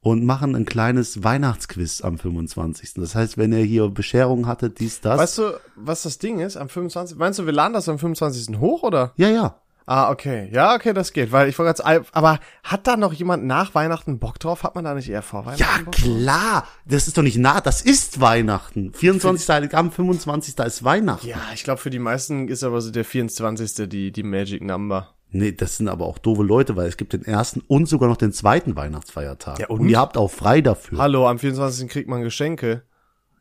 [0.00, 2.94] und machen ein kleines Weihnachtsquiz am 25.
[2.94, 5.18] Das heißt, wenn ihr hier Bescherung hattet, dies, das.
[5.18, 7.18] Weißt du, was das Ding ist am 25.
[7.18, 8.58] Meinst du, wir laden das am 25.
[8.58, 9.12] hoch oder?
[9.16, 9.60] ja, ja.
[9.90, 10.50] Ah, okay.
[10.52, 14.18] Ja, okay, das geht, weil ich wollte gerade aber hat da noch jemand nach Weihnachten
[14.18, 14.62] Bock drauf?
[14.62, 16.68] Hat man da nicht eher vor Weihnachten Ja, Bock klar.
[16.84, 18.92] Das ist doch nicht nah, das ist Weihnachten.
[18.92, 19.48] 24.
[19.48, 20.58] Heiligabend, 25.
[20.58, 21.26] ist Weihnachten.
[21.26, 23.88] Ja, ich glaube, für die meisten ist aber so der 24.
[23.88, 25.14] die, die Magic Number.
[25.30, 28.16] Nee, das sind aber auch doofe Leute, weil es gibt den ersten und sogar noch
[28.16, 29.58] den zweiten Weihnachtsfeiertag.
[29.58, 29.80] Ja, und?
[29.80, 30.98] und ihr habt auch frei dafür.
[30.98, 31.88] Hallo, am 24.
[31.88, 32.82] kriegt man Geschenke.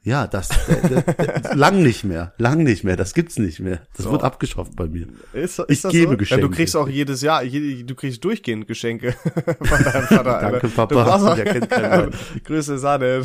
[0.04, 0.74] Ja, das, äh,
[1.18, 3.82] äh, lang nicht mehr, lang nicht mehr, das gibt's nicht mehr.
[3.96, 4.12] Das So.
[4.12, 5.08] wird abgeschafft bei mir.
[5.34, 6.18] Ist, ist Ich das gebe so?
[6.18, 6.44] Geschenke.
[6.44, 9.14] Ja, du kriegst auch jedes Jahr, je, du kriegst durchgehend Geschenke
[9.62, 10.40] von deinem Vater.
[10.52, 10.68] Danke.
[10.70, 11.36] Papa.
[11.36, 12.14] Der kennt keinen.
[12.46, 13.24] Grüße Sahne.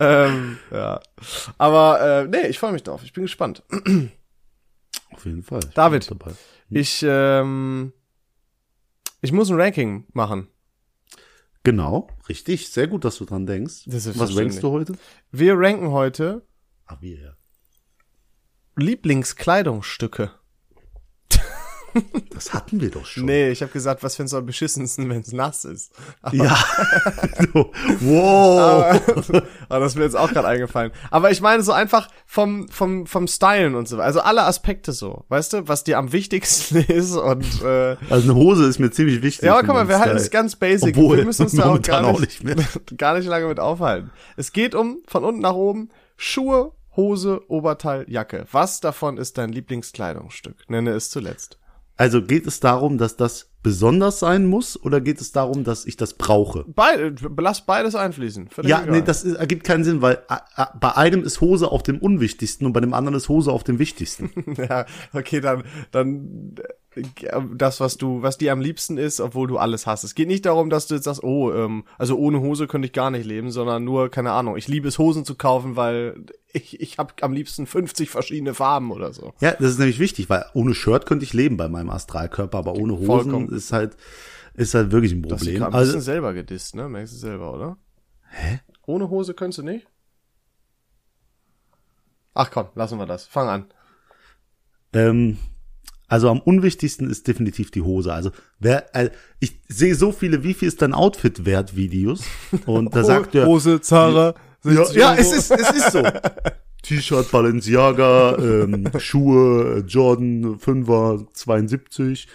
[0.00, 1.00] ähm, ja.
[1.58, 3.00] Aber äh, nee, ich freue mich drauf.
[3.04, 3.62] Ich bin gespannt.
[5.14, 5.60] Auf jeden Fall.
[5.68, 6.10] Ich David.
[6.10, 6.32] dabei.
[6.70, 7.92] Ich, ähm,
[9.20, 10.48] ich muss ein Ranking machen.
[11.62, 12.68] Genau, richtig.
[12.68, 13.84] Sehr gut, dass du dran denkst.
[13.86, 14.94] Was rankst du heute?
[15.30, 16.42] Wir ranken heute
[16.86, 17.36] Ach, wir, ja.
[18.76, 20.32] Lieblingskleidungsstücke.
[22.30, 23.24] Das hatten wir doch schon.
[23.24, 25.92] Nee, ich habe gesagt, was findest du am beschissensten, wenn es nass ist?
[26.32, 26.56] Ja.
[27.52, 29.00] So, wow.
[29.68, 30.92] Aber das ist mir jetzt auch gerade eingefallen.
[31.10, 35.24] Aber ich meine so einfach vom vom vom Stylen und so, also alle Aspekte so,
[35.28, 39.22] weißt du, was dir am wichtigsten ist und äh, Also eine Hose ist mir ziemlich
[39.22, 39.44] wichtig.
[39.44, 40.96] ja, aber guck mal, wir halten es ganz basic.
[40.96, 42.66] Obwohl, wir müssen uns da auch gar auch nicht, nicht mehr.
[42.96, 44.10] gar nicht lange mit aufhalten.
[44.36, 48.46] Es geht um von unten nach oben Schuhe, Hose, Oberteil, Jacke.
[48.52, 50.68] Was davon ist dein Lieblingskleidungsstück?
[50.68, 51.58] Nenne es zuletzt.
[51.96, 55.96] Also geht es darum, dass das besonders sein muss oder geht es darum, dass ich
[55.96, 56.64] das brauche?
[56.68, 58.48] Beide, lass beides einfließen.
[58.50, 58.92] Völlig Ja, egal.
[58.92, 61.98] nee, das ist, ergibt keinen Sinn, weil äh, äh, bei einem ist Hose auf dem
[61.98, 64.30] unwichtigsten und bei dem anderen ist Hose auf dem wichtigsten.
[64.56, 66.54] Ja, okay, dann, dann
[66.94, 67.02] äh,
[67.54, 70.04] das, was du, was dir am liebsten ist, obwohl du alles hast.
[70.04, 72.92] Es geht nicht darum, dass du jetzt sagst, oh, ähm, also ohne Hose könnte ich
[72.92, 76.80] gar nicht leben, sondern nur, keine Ahnung, ich liebe es, Hosen zu kaufen, weil ich,
[76.80, 79.34] ich habe am liebsten 50 verschiedene Farben oder so.
[79.40, 82.74] ja, das ist nämlich wichtig, weil ohne Shirt könnte ich leben bei meinem Astralkörper, aber
[82.74, 83.53] ohne Hosen Vollkommen.
[83.54, 83.96] Ist halt
[84.54, 85.62] ist halt wirklich ein Das ist Problem.
[85.64, 86.88] ein bisschen Also, selber gedisst, ne?
[86.88, 87.76] Merkst du selber, oder?
[88.30, 88.60] Hä?
[88.86, 89.86] Ohne Hose könntest du nicht?
[92.34, 93.26] Ach komm, lassen wir das.
[93.26, 93.66] Fang an.
[94.92, 95.38] ähm,
[96.06, 98.12] also am unwichtigsten ist definitiv die Hose.
[98.12, 102.24] Also wer, äh, ich sehe so viele, wie viel ist dein Outfit wert Videos
[102.66, 106.02] und da sagt er, Hose, Zara, Ja, 60 ja es ist, es ist so.
[106.84, 112.28] T-Shirt Balenciaga, ähm, Schuhe äh, Jordan 5er 72,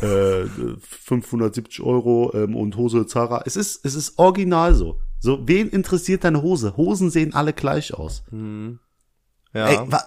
[0.00, 0.44] äh,
[0.80, 3.42] 570 Euro ähm, und Hose Zara.
[3.44, 5.00] Es ist, es ist original so.
[5.18, 6.76] So, wen interessiert deine Hose?
[6.76, 8.22] Hosen sehen alle gleich aus.
[9.52, 9.68] Ja.
[9.68, 10.02] Ey, wa,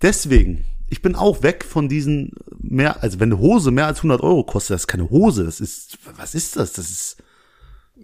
[0.00, 4.20] deswegen, ich bin auch weg von diesen mehr, also wenn eine Hose mehr als 100
[4.20, 6.74] Euro kostet, das ist keine Hose, das ist, was ist das?
[6.74, 7.22] Das ist,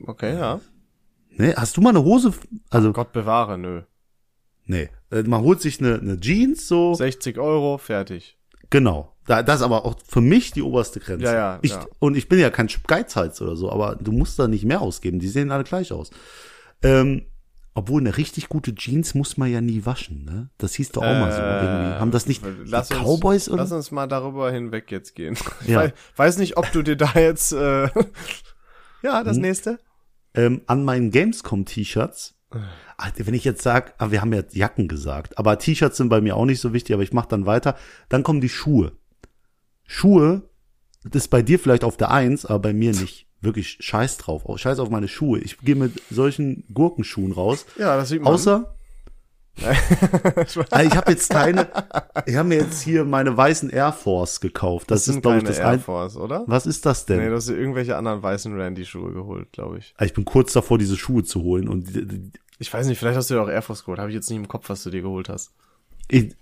[0.06, 0.60] okay, ja.
[1.30, 2.32] ne, hast du mal eine Hose,
[2.70, 3.82] also, Gott bewahre, nö.
[4.68, 8.38] Nee, äh, man holt sich eine, eine Jeans so, 60 Euro, fertig.
[8.70, 11.24] genau, da, das ist aber auch für mich die oberste Grenze.
[11.24, 11.86] Ja, ja, ich, ja.
[11.98, 15.18] Und ich bin ja kein Geizhals oder so, aber du musst da nicht mehr ausgeben,
[15.18, 16.10] die sehen alle gleich aus.
[16.82, 17.26] Ähm,
[17.74, 20.50] Obwohl eine richtig gute Jeans muss man ja nie waschen, ne?
[20.58, 22.00] Das hieß doch auch mal so Äh, irgendwie.
[22.00, 23.62] Haben das nicht lass uns, Cowboys oder?
[23.62, 25.36] Lass uns mal darüber hinweg jetzt gehen.
[25.60, 25.82] Ich Ja.
[25.82, 27.88] wei- weiß nicht, ob du dir da jetzt, äh,
[29.02, 29.42] ja, das Hm?
[29.42, 29.78] nächste.
[30.34, 32.34] ähm, an meinen Gamescom-T-Shirts.
[32.50, 36.20] Ah, Wenn ich jetzt sage, ah, wir haben ja Jacken gesagt, aber T-Shirts sind bei
[36.20, 37.76] mir auch nicht so wichtig, aber ich mache dann weiter.
[38.08, 38.92] Dann kommen die Schuhe.
[39.86, 40.42] Schuhe,
[41.04, 43.26] das ist bei dir vielleicht auf der Eins, aber bei mir nicht.
[43.40, 44.46] Wirklich scheiß drauf.
[44.46, 45.38] Auch Scheiß auf meine Schuhe.
[45.38, 47.66] Ich gehe mit solchen Gurkenschuhen raus.
[47.78, 48.32] Ja, das sieht man.
[48.34, 48.74] Außer,
[50.46, 51.68] ich habe jetzt keine,
[52.26, 54.90] ich habe mir jetzt hier meine weißen Air Force gekauft.
[54.90, 55.80] Das, das ist, glaube ich, das Air ein.
[55.80, 56.44] Force, oder?
[56.46, 57.18] Was ist das denn?
[57.18, 59.94] Nee, du hast dir irgendwelche anderen weißen Randy-Schuhe geholt, glaube ich.
[59.96, 61.88] Ah, ich bin kurz davor, diese Schuhe zu holen und
[62.58, 63.98] Ich weiß nicht, vielleicht hast du ja auch Air Force geholt.
[63.98, 65.52] Habe ich jetzt nicht im Kopf, was du dir geholt hast.
[66.08, 66.34] ich,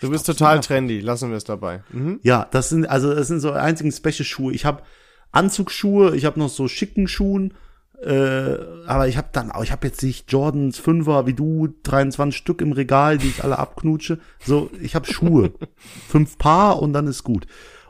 [0.00, 1.00] Du bist total trendy.
[1.00, 1.82] Lassen wir es dabei.
[1.90, 2.20] Mhm.
[2.22, 4.52] Ja, das sind also das sind so einzigen Special Schuhe.
[4.54, 4.82] Ich habe
[5.30, 7.54] Anzugsschuhe, ich habe noch so schicken Schuhen,
[8.02, 12.36] äh, aber ich habe dann auch ich habe jetzt nicht Jordans Fünfer wie du 23
[12.36, 14.18] Stück im Regal, die ich alle abknutsche.
[14.44, 15.52] So, ich habe Schuhe,
[16.08, 17.46] fünf Paar und dann ist gut.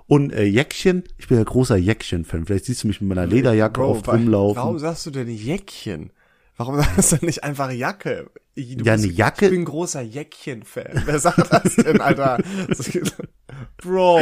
[0.06, 2.44] Und äh, Jäckchen, ich bin ja großer Jäckchen-Fan.
[2.46, 4.56] Vielleicht siehst du mich mit meiner Lederjacke oft wa- rumlaufen.
[4.56, 6.10] Warum sagst du denn Jäckchen?
[6.56, 8.28] Warum sagst du nicht einfach Jacke?
[8.54, 11.02] Ich, Ja, eine Jacke- Ich bin großer Jäckchen-Fan.
[11.06, 12.38] Wer sagt das denn, Alter?
[13.78, 14.20] Bro.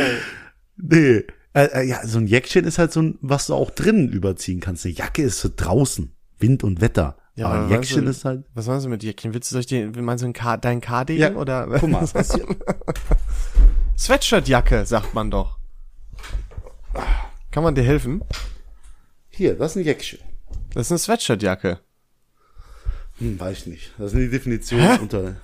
[0.76, 1.24] Nee.
[1.54, 4.60] Äh, äh, ja, so ein Jäckchen ist halt so ein, was du auch drinnen überziehen
[4.60, 4.84] kannst.
[4.84, 6.12] Eine Jacke ist so draußen.
[6.38, 7.16] Wind und Wetter.
[7.34, 8.44] Ja, aber ein Jäckchen du- ist halt.
[8.54, 9.32] Was meinst du mit Jäckchen?
[9.34, 11.66] Willst du ich dir, meinst du ein K, dein KD Ja, oder?
[11.80, 12.46] Guck mal, was hier.
[13.98, 15.58] Sweatshirtjacke, sagt man doch.
[17.50, 18.22] Kann man dir helfen?
[19.28, 20.18] Hier, das ist ein Jäckchen.
[20.74, 21.80] Das ist eine Sweatshirtjacke.
[23.18, 23.92] Hm, weiß ich nicht.
[23.98, 25.36] Das sind die Definitionen unter.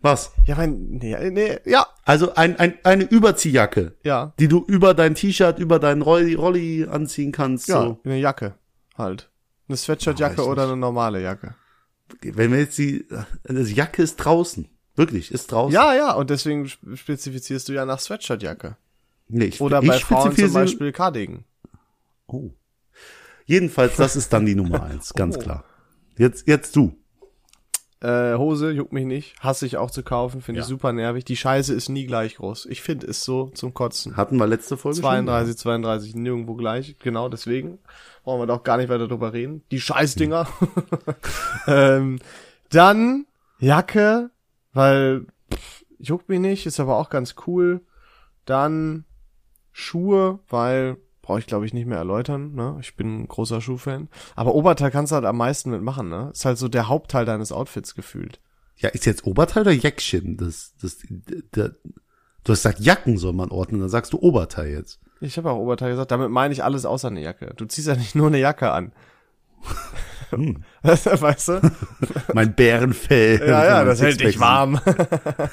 [0.00, 0.32] Was?
[0.46, 5.14] Ja, mein, nee, nee, ja, Also ein, ein, eine Überziehjacke, ja, die du über dein
[5.16, 7.68] T-Shirt, über dein Rolli, Rolli anziehen kannst.
[7.68, 8.00] ja, So.
[8.04, 8.54] eine Jacke
[8.96, 9.28] halt.
[9.68, 11.54] Eine Sweatshirtjacke Ah, oder eine normale Jacke.
[12.22, 13.06] Wenn wir jetzt die,
[13.44, 14.68] das Jacke ist draußen.
[14.96, 15.74] Wirklich, ist draußen.
[15.74, 18.76] Ja, ja, und deswegen sp- spezifizierst du ja nach Sweatshirtjacke.
[19.28, 21.44] Nee, ich, Oder ich bei Frauen zum Beispiel Cardigan.
[22.26, 22.50] Oh.
[23.46, 25.40] Jedenfalls, das ist dann die Nummer eins, ganz Oh.
[25.40, 25.64] klar.
[26.16, 26.97] Jetzt, jetzt du.
[28.00, 30.62] Äh, Hose juckt mich nicht, hasse ich auch zu kaufen, finde Ja.
[30.62, 31.24] ich super nervig.
[31.24, 32.66] Die Scheiße ist nie gleich groß.
[32.66, 34.16] Ich finde es so zum Kotzen.
[34.16, 35.02] Hatten wir letzte Folge schon?
[35.02, 36.96] 32, 32, nirgendwo gleich.
[37.00, 37.78] Genau deswegen
[38.22, 39.62] brauchen wir doch gar nicht weiter drüber reden.
[39.72, 40.46] Die Scheißdinger.
[41.66, 42.20] ähm,
[42.70, 43.26] dann
[43.58, 44.30] Jacke,
[44.72, 47.80] weil pff, juckt mich nicht, ist aber auch ganz cool.
[48.44, 49.04] Dann
[49.72, 50.98] Schuhe, weil
[51.28, 52.54] brauche ich glaube ich nicht mehr erläutern.
[52.54, 52.78] Ne?
[52.80, 54.08] Ich bin ein großer Schuhfan.
[54.34, 56.08] Aber Oberteil kannst du halt am meisten mitmachen.
[56.08, 56.30] Ne?
[56.32, 58.40] Ist halt so der Hauptteil deines Outfits gefühlt.
[58.78, 60.38] Ja, ist jetzt Oberteil oder Jäckchen?
[60.38, 60.96] Das, das,
[61.54, 61.74] der,
[62.44, 65.00] du hast gesagt, Jacken soll man ordnen, dann sagst du Oberteil jetzt.
[65.20, 66.10] Ich habe auch Oberteil gesagt.
[66.12, 67.52] Damit meine ich alles außer eine Jacke.
[67.56, 68.92] Du ziehst ja nicht nur eine Jacke an.
[70.30, 70.64] Hm.
[70.82, 71.60] weißt du?
[72.32, 73.46] Mein Bärenfell.
[73.46, 74.80] Ja, ja, das hält dich warm.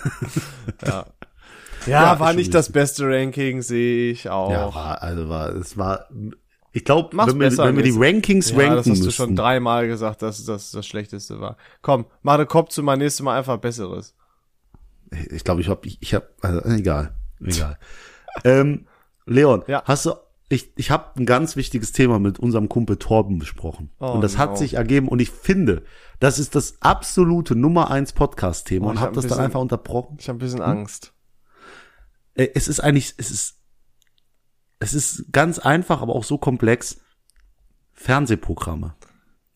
[0.86, 1.06] ja.
[1.86, 4.52] Ja, Ja, war nicht das beste Ranking, sehe ich auch.
[4.52, 6.08] Ja, war, also war, es war,
[6.72, 9.12] ich glaube, wenn wir, besser wenn wir die Rankings Ja, ranken das hast du müssten.
[9.12, 11.58] schon dreimal gesagt, dass das das Schlechteste war.
[11.82, 14.16] Komm, mach den Kopf zu mal nächstes Mal einfach Besseres.
[15.32, 17.78] Ich glaube, ich habe, ich, ich habe, also, egal, egal.
[18.44, 18.88] ähm,
[19.26, 19.84] Leon, Ja.
[19.86, 20.14] hast du,
[20.50, 23.92] ich, ich habe ein ganz wichtiges Thema mit unserem Kumpel Torben besprochen.
[24.00, 24.40] Oh, und das no.
[24.40, 25.84] hat sich ergeben und ich finde,
[26.20, 29.46] das ist das absolute Nummer eins Podcast-Thema Oh, und habe hab das ein dann bisschen-
[29.46, 30.18] einfach unterbrochen.
[30.20, 30.62] Ich habe ein bisschen?
[30.62, 31.14] Angst.
[32.36, 33.56] Äh, Es ist eigentlich, es ist,
[34.80, 37.02] es ist ganz einfach, aber auch so komplex.
[37.94, 38.96] Fernsehprogramme.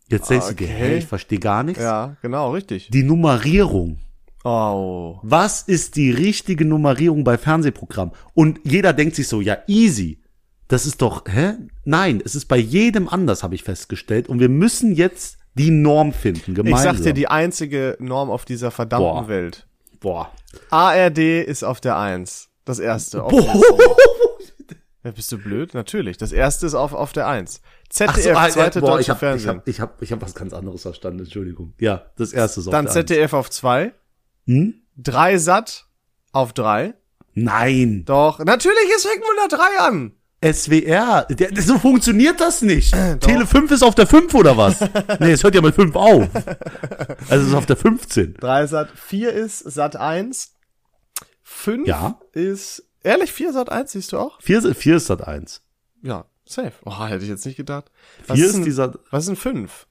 [0.07, 0.73] Jetzt denkst du dir, Okay.
[0.73, 1.81] hey, ich verstehe gar nichts.
[1.83, 2.89] Ja, genau, richtig.
[2.91, 3.99] Die Nummerierung.
[4.43, 5.19] Oh.
[5.21, 8.15] Was ist die richtige Nummerierung bei Fernsehprogrammen?
[8.33, 10.21] Und jeder denkt sich so, ja, easy.
[10.69, 11.53] Das ist doch, hä?
[11.83, 14.29] Nein, es ist bei jedem anders, habe ich festgestellt.
[14.29, 16.95] Und wir müssen jetzt die Norm finden, Ich gemeinsam.
[16.95, 19.27] sag dir die einzige Norm auf dieser verdammten Boah.
[19.27, 19.67] Welt.
[19.99, 20.31] Boah.
[20.69, 22.48] ARD ist auf der Eins.
[22.69, 23.23] Das erste.
[23.23, 23.33] Auf.
[25.01, 25.73] Ja, bist du blöd?
[25.73, 26.17] Natürlich.
[26.17, 27.61] Das erste ist auf, auf der Eins.
[27.87, 29.49] ZDF, so, ah, zweite boah, deutsche ich hab, ich Fernsehen.
[29.49, 31.73] hab, ich hab, ich hab was ganz anderes verstanden, Entschuldigung.
[31.79, 32.93] Ja, das erste ist auf Dann der.
[32.93, 33.93] ZDF auf zwei.
[34.45, 34.73] Hm?
[34.97, 35.85] Drei Satt
[36.33, 36.95] auf drei.
[37.33, 38.03] Nein.
[38.05, 40.11] Doch, natürlich ist fängt wohl der drei an.
[40.43, 42.93] SWR, der, so funktioniert das nicht.
[43.21, 44.81] Tele 5 ist auf der 5 oder was?
[45.21, 46.27] nee, es hört ja mit 5 auf.
[47.29, 48.33] Also es ist auf der 15.
[48.33, 50.58] Drei Satt, vier ist Satt eins.
[51.61, 52.19] Fünf Ja.
[52.31, 54.41] ist, ehrlich, vier Satt eins, siehst du auch?
[54.41, 55.61] 4, 4 ist das 1.
[56.01, 56.71] Ja, safe.
[56.85, 57.91] Oh, hätte ich jetzt nicht gedacht.
[58.27, 59.85] Was 4 ist, denn, dieser was denn fünf?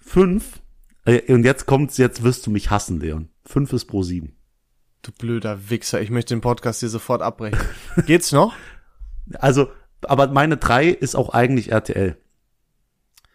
[0.00, 0.60] 5.
[1.06, 3.30] Äh, Und jetzt kommt's, jetzt wirst du mich hassen, Leon.
[3.46, 4.36] 5 ist pro 7.
[5.02, 7.58] Du blöder Wichser, ich möchte den Podcast hier sofort abbrechen.
[8.06, 8.54] Geht's noch?
[9.38, 9.70] Also,
[10.02, 12.16] aber meine 3 ist auch eigentlich RTL.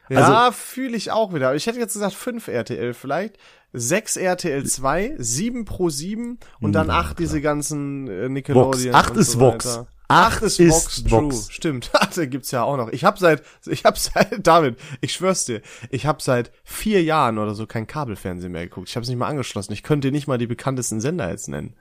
[0.10, 1.56] Ja, fühle ich auch wieder.
[1.56, 3.38] Ich hätte jetzt gesagt 5 RTL vielleicht.
[3.73, 8.29] 6 RTL 2, 7 Pro 7 und dann 8 diese ganzen äh, Vox.
[8.29, 8.95] Nickelodeon.
[8.95, 9.65] 8 und ist so Vox.
[9.65, 9.88] weiter.
[10.10, 11.36] 8 8 ist ist Vox, Vox.
[11.45, 11.53] True.
[11.53, 11.91] Stimmt.
[12.15, 12.89] da gibt's ja auch noch.
[12.89, 17.38] Ich hab seit, ich hab seit, David, ich schwör's dir, ich hab seit vier Jahren
[17.38, 18.89] oder so kein Kabelfernsehen mehr geguckt.
[18.89, 19.71] Ich hab's nicht mal angeschlossen.
[19.71, 21.75] Ich könnte dir nicht mal die bekanntesten Sender jetzt nennen.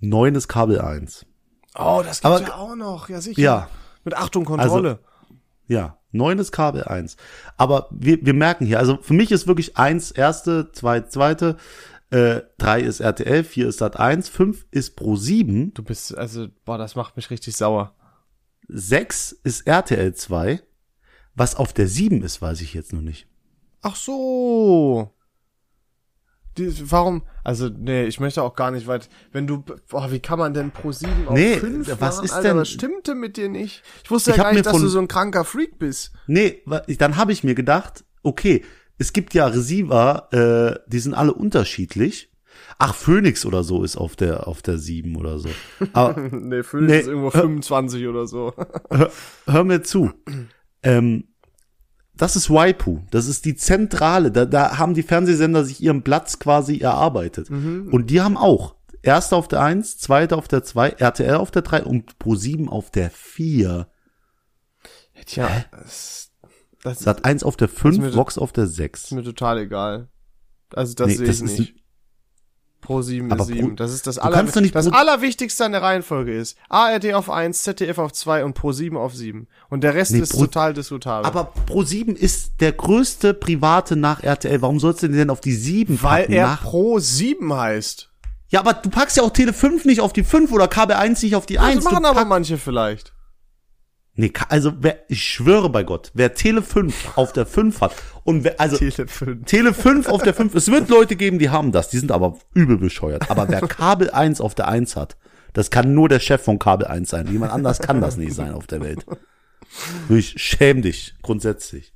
[0.00, 1.26] 9 ist Kabel 1.
[1.76, 3.08] Oh, das gibt's Aber- ja auch noch.
[3.08, 3.40] Ja, sicher.
[3.40, 3.68] Ja.
[4.04, 5.00] Mit Achtung, Kontrolle.
[5.66, 7.16] Ja, 9 ist Kabel 1.
[7.56, 11.56] Aber wir, wir merken hier, also für mich ist wirklich 1 erste, 2 zweite,
[12.10, 16.48] äh, 3 ist RTL, 4 ist Sat 1, 5 ist Pro 7, du bist, also,
[16.64, 17.94] boah, das macht mich richtig sauer.
[18.68, 20.62] 6 ist RTL 2.
[21.34, 23.28] Was auf der 7 ist, weiß ich jetzt noch nicht.
[23.80, 25.14] Ach so.
[26.58, 27.22] Die, warum?
[27.44, 29.08] Also, nee, ich möchte auch gar nicht weit.
[29.32, 32.32] Wenn du, boah, wie kann man denn pro 7 auf Nee, 5 was machen, ist
[32.32, 33.82] Alter, denn- Was stimmte mit dir nicht?
[34.04, 36.12] Ich wusste ja gar nicht, dass von- du so ein kranker Freak bist.
[36.26, 36.62] Nee,
[36.98, 38.64] dann habe ich mir gedacht, okay,
[38.98, 40.28] es gibt ja Receiver,
[40.84, 42.32] äh, die sind alle unterschiedlich.
[42.80, 45.48] Ach, Phoenix oder so ist auf der auf der 7 oder so.
[45.92, 48.52] Aber nee, Phoenix Nee, ist irgendwo hör- 25 oder so.
[48.90, 49.10] hör,
[49.46, 50.10] hör mir zu.
[50.82, 51.24] Ähm,
[52.18, 53.00] das ist Waipu.
[53.10, 54.30] Das ist die Zentrale.
[54.30, 57.48] Da, da haben die Fernsehsender sich ihren Platz quasi erarbeitet.
[57.50, 61.62] Und die haben auch erste auf der 1, zweite auf der 2, RTL auf der
[61.62, 63.88] 3 und Pro7 auf der 4.
[65.26, 66.30] Tja, das,
[66.82, 69.10] das Sat 1 auf der mir 5, to- Vox auf der ist 6.
[69.12, 70.08] mir total egal.
[70.74, 71.74] Also, das Nee, sehe das ich ist nicht.
[72.80, 73.68] Pro 7 Aber ist 7.
[73.68, 74.52] Pro- Das ist das, aller, das
[74.88, 76.56] Pro- Allerwichtigste an der Reihenfolge ist.
[76.68, 79.46] ARD auf 1, ZDF auf 2 und Pro 7 auf 7.
[79.68, 81.26] Und der Rest Nee, ist Pro- total diskutabel.
[81.26, 84.62] Aber Pro7 ist der größte private nach RTL.
[84.62, 86.32] Warum sollst du den denn auf die 7 Weil packen?
[86.32, 88.08] er nach Pro 7 heißt.
[88.48, 91.22] ja, aber du packst ja auch Tele 5 nicht auf die 5 oder KB 1
[91.22, 91.76] nicht auf die 1.
[91.76, 93.12] Das machen aber manche vielleicht.
[94.20, 98.42] Nee, also wer, ich schwöre bei Gott, wer Tele 5 auf der 5 hat und
[98.42, 99.44] wer, also Tele 5.
[99.46, 102.36] Tele 5 auf der 5, es wird Leute geben, die haben das, die sind aber
[102.52, 103.30] übel bescheuert.
[103.30, 105.16] Aber wer Kabel 1 auf der 1 hat,
[105.52, 107.28] das kann nur der Chef von Kabel 1 sein.
[107.28, 109.06] Jemand anders kann das nicht sein auf der Welt.
[110.08, 111.92] Ich schäm dich, grundsätzlich.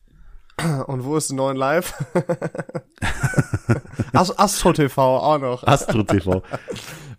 [0.87, 1.93] Und wo ist 9 Live?
[4.13, 5.65] Ast Astro TV auch noch.
[5.65, 6.45] Astro TV.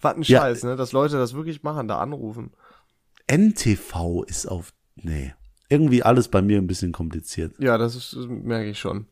[0.01, 0.39] Was ein Ja.
[0.39, 0.75] Scheiß, ne?
[0.77, 2.51] Dass Leute das wirklich machen, da anrufen.
[3.29, 5.33] NTV ist auf, nee.
[5.69, 7.55] Irgendwie alles bei mir ein bisschen kompliziert.
[7.59, 9.07] Ja, das, ist, das merke ich schon.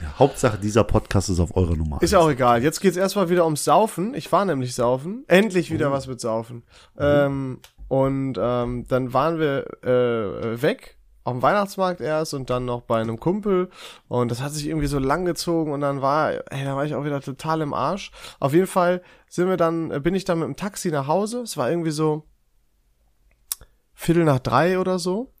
[0.00, 2.02] Ja, Hauptsache dieser Podcast ist auf eurer Nummer.
[2.02, 2.62] Ist ja auch egal.
[2.62, 4.14] Jetzt geht's erstmal wieder ums Saufen.
[4.14, 5.24] Ich war nämlich saufen.
[5.28, 6.64] Endlich wieder was mit Saufen.
[6.98, 12.82] Ähm, und ähm, dann waren wir äh, weg auf dem Weihnachtsmarkt erst und dann noch
[12.82, 13.70] bei einem Kumpel
[14.08, 16.94] und das hat sich irgendwie so lang gezogen und dann war, ey, da war ich
[16.94, 18.10] auch wieder total im Arsch.
[18.40, 21.40] Auf jeden Fall sind wir dann, äh, bin ich dann mit dem Taxi nach Hause.
[21.40, 22.24] Es war irgendwie so
[23.94, 25.32] Viertel nach drei oder so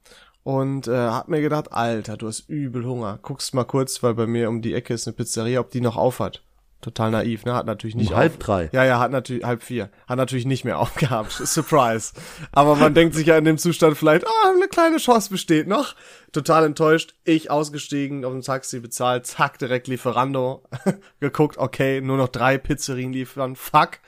[0.42, 3.18] und äh, hab mir gedacht, Alter, du hast übel Hunger.
[3.22, 5.96] Guckst mal kurz, weil bei mir um die Ecke ist eine Pizzeria, ob die noch
[5.96, 6.42] auf hat.
[6.82, 7.54] Total naiv, ne?
[7.54, 8.38] Hat natürlich nicht Um halb auf.
[8.40, 8.68] drei.
[8.72, 9.88] Ja, ja, hat natürlich halb vier.
[10.06, 11.32] Hat natürlich nicht mehr aufgehabt.
[11.32, 12.12] Surprise.
[12.52, 15.94] Aber man denkt sich ja in dem Zustand vielleicht, ah, eine kleine Chance besteht noch.
[16.32, 17.14] Total enttäuscht.
[17.24, 20.62] Ich ausgestiegen, auf dem Taxi bezahlt, zack, direkt Lieferando.
[21.20, 23.56] Geguckt, okay, nur noch drei Pizzerien liefern.
[23.56, 24.00] Fuck.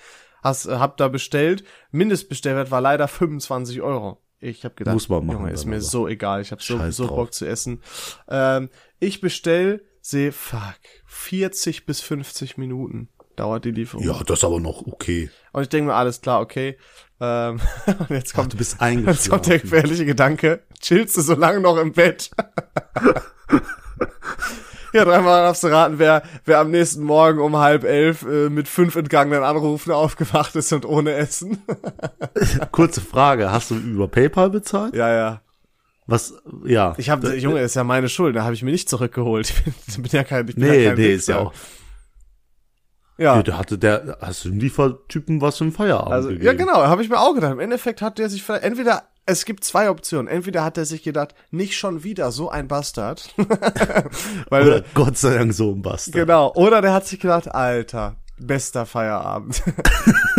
[0.42, 1.64] Hast, äh, hab da bestellt.
[1.92, 4.18] Mindestbestellwert war leider 25 Euro.
[4.38, 5.84] Ich hab gedacht, Muss man machen Junge, ist mir aber.
[5.84, 6.42] so egal.
[6.42, 7.16] Ich hab so, Scheiß so drauf.
[7.16, 7.82] Bock zu essen.
[8.28, 8.68] Ähm,
[9.00, 10.60] ich bestell, sehe, fuck,
[11.06, 14.04] 40 bis 50 Minuten dauert die Lieferung.
[14.04, 15.30] Ja, das ist aber noch okay.
[15.52, 16.76] Und ich denke mir, alles klar, okay.
[17.20, 17.60] Ähm,
[17.98, 20.62] und jetzt Ach, kommt, du bist jetzt kommt der gefährliche Gedanke.
[20.80, 22.30] Chillst du so lange noch im Bett?
[24.92, 28.68] ja, dreimal darfst du raten, wer, wer am nächsten Morgen um halb elf äh, mit
[28.68, 31.58] fünf entgangenen Anrufen aufgewacht ist und ohne Essen.
[32.72, 34.94] Kurze Frage, hast du über PayPal bezahlt?
[34.94, 35.40] ja, ja.
[36.08, 36.94] Was, ja.
[36.98, 39.52] Ich habe, Junge, ist ja meine Schuld, da habe ich mir nicht zurückgeholt.
[39.88, 41.46] Ich bin, bin ja kein, ich bin nee, ja kein nee, ist ja Wichser.
[41.48, 41.52] auch.
[43.18, 46.46] Ja, Ja, da hatte der, hast du dem Liefertypen was einen Feierabend Also, gegeben?
[46.46, 47.50] ja, genau, habe ich mir auch gedacht.
[47.52, 50.28] Im Endeffekt hat der sich, entweder, es gibt zwei Optionen.
[50.28, 53.28] Entweder hat er sich gedacht, nicht schon wieder so ein Bastard.
[54.48, 56.14] Weil, Oder Gott sei Dank so ein Bastard.
[56.14, 56.52] genau.
[56.54, 59.62] Oder der hat sich gedacht, Alter, bester Feierabend.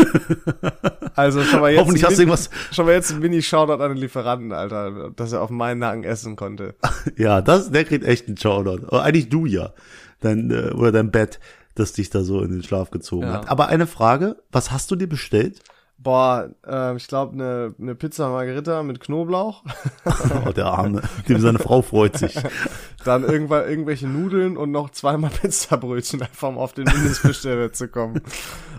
[1.15, 3.97] also schon mal jetzt, Hoffentlich hast du irgendwas, schon mal jetzt ein Mini-Shoutout an den
[3.97, 6.75] Lieferanten, Alter, dass er auf meinen Nacken essen konnte.
[7.17, 8.87] ja, das, der kriegt echt einen Shoutout.
[8.87, 9.73] Aber Eigentlich du ja.
[10.21, 11.39] Dein, äh, oder dein Bett,
[11.75, 13.33] das dich da so in den Schlaf gezogen Ja.
[13.33, 13.49] hat.
[13.49, 15.59] Aber eine Frage, was hast du dir bestellt?
[15.99, 19.63] Boah, äh, ich glaube, eine ne Pizza Margherita mit Knoblauch.
[20.45, 22.35] Oh, der Arme, dem seine Frau freut sich.
[23.03, 28.21] Dann irgendwann irgendwelche Nudeln und noch zweimal Pizzabrötchen, einfach um auf den Mindestbestellwert zu kommen.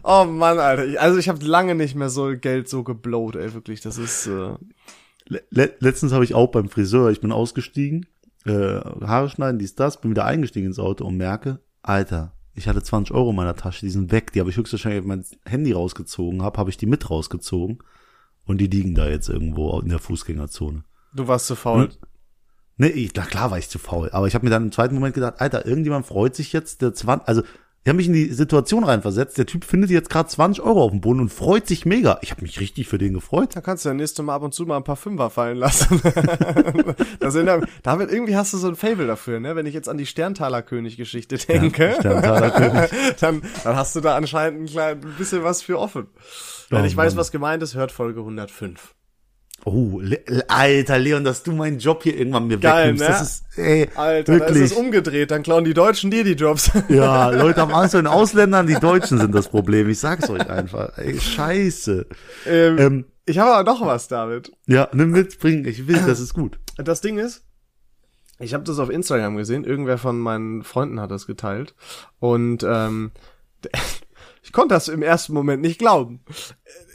[0.03, 0.87] Oh Mann, Alter.
[0.87, 3.81] Ich, also ich habe lange nicht mehr so Geld so geblowt, ey, wirklich.
[3.81, 4.55] Das ist, äh,
[5.29, 8.07] Le le letztens habe ich auch beim Friseur, ich bin ausgestiegen,
[8.47, 12.83] äh, Haare schneiden, dies, das, bin wieder eingestiegen ins Auto und merke, Alter, ich hatte
[12.83, 16.42] 20 Euro in meiner Tasche, die sind weg, die habe ich höchstwahrscheinlich mein Handy rausgezogen,
[16.42, 17.79] habe habe ich die mit rausgezogen
[18.44, 20.85] und die liegen da jetzt irgendwo in der Fußgängerzone.
[21.14, 21.85] Du warst zu faul.
[21.85, 21.99] Und,
[22.77, 24.94] nee, ich, na klar war ich zu faul, aber ich habe mir dann im zweiten
[24.94, 27.42] Moment gedacht, Alter, irgendjemand freut sich jetzt, der 20, also
[27.85, 29.38] ich habe mich in die Situation reinversetzt.
[29.38, 32.19] Der Typ findet jetzt gerade 20 Euro auf dem Boden und freut sich mega.
[32.23, 33.57] Ich habe mich richtig für den gefreut.
[33.57, 36.01] Da kannst du ja nächstes Mal ab und zu mal ein paar Fünfer fallen lassen.
[37.21, 39.57] das in der, damit irgendwie hast du so ein Fable dafür, ne?
[39.57, 42.91] Wenn ich jetzt an die Sterntaler König-Geschichte denke, ja, König.
[43.21, 46.09] dann, dann hast du da anscheinend ein, klein, ein bisschen was für offen.
[46.69, 48.95] Wenn oh, ich weiß, was gemeint ist, hört Folge 105.
[49.64, 53.03] Oh, Le Alter, Leon, dass du meinen Job hier irgendwann mir Geil, wegnimmst.
[53.03, 53.09] Ne?
[53.09, 54.59] Das ist, ey, Alter, wirklich.
[54.59, 56.71] da ist umgedreht, dann klauen die Deutschen dir die Jobs.
[56.88, 59.88] Ja, Leute haben Angst vor den Ausländern, die Deutschen sind das Problem.
[59.88, 60.97] Ich sag's euch einfach.
[60.97, 62.07] Ey, scheiße.
[62.47, 64.53] Ähm, ähm, ich habe aber noch was, David.
[64.66, 66.59] Ja, nimm mit, bring, ich will, das ist gut.
[66.77, 67.44] Das Ding ist,
[68.38, 71.75] ich habe das auf Instagram gesehen, irgendwer von meinen Freunden hat das geteilt
[72.21, 73.11] und ähm,
[74.42, 76.21] ich konnte das im ersten Moment nicht glauben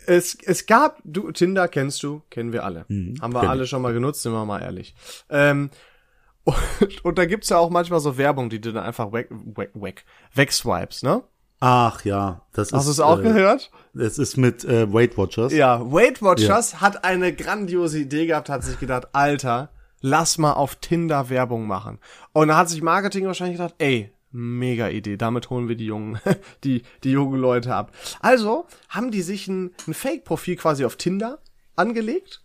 [0.08, 2.86] es, es gab, du, Tinder kennst du, kennen wir alle.
[2.88, 4.96] Mhm, Haben wir alle schon mal genutzt, sind wir mal ehrlich.
[5.30, 5.70] Ähm,
[6.44, 9.72] und, und da gibt's ja auch manchmal so Werbung, die du dann einfach weg, weg,
[9.74, 11.24] weg, wegswipes, ne?
[11.66, 12.74] Ach ja, das Hast ist.
[12.74, 13.72] Hast du es auch äh, gehört?
[13.98, 15.54] Es ist mit äh, Weight Watchers.
[15.54, 16.82] Ja, Weight Watchers ja.
[16.82, 19.70] hat eine grandiose Idee gehabt, hat sich gedacht, Alter,
[20.02, 22.00] lass mal auf Tinder Werbung machen.
[22.34, 25.15] Und da hat sich Marketing wahrscheinlich gedacht, ey, Mega Idee.
[25.15, 26.19] Damit holen wir die jungen,
[26.63, 27.91] die, die jungen Leute ab.
[28.19, 31.39] Also haben die sich ein, ein Fake-Profil quasi auf Tinder
[31.76, 32.43] angelegt.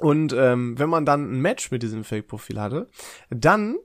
[0.00, 2.88] Und ähm, wenn man dann ein Match mit diesem Fake-Profil hatte,
[3.30, 3.76] dann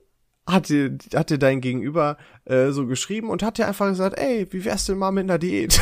[0.48, 4.48] hat dir, hat dir dein Gegenüber äh, so geschrieben und hat dir einfach gesagt, ey,
[4.52, 5.82] wie wär's denn mal mit einer Diät?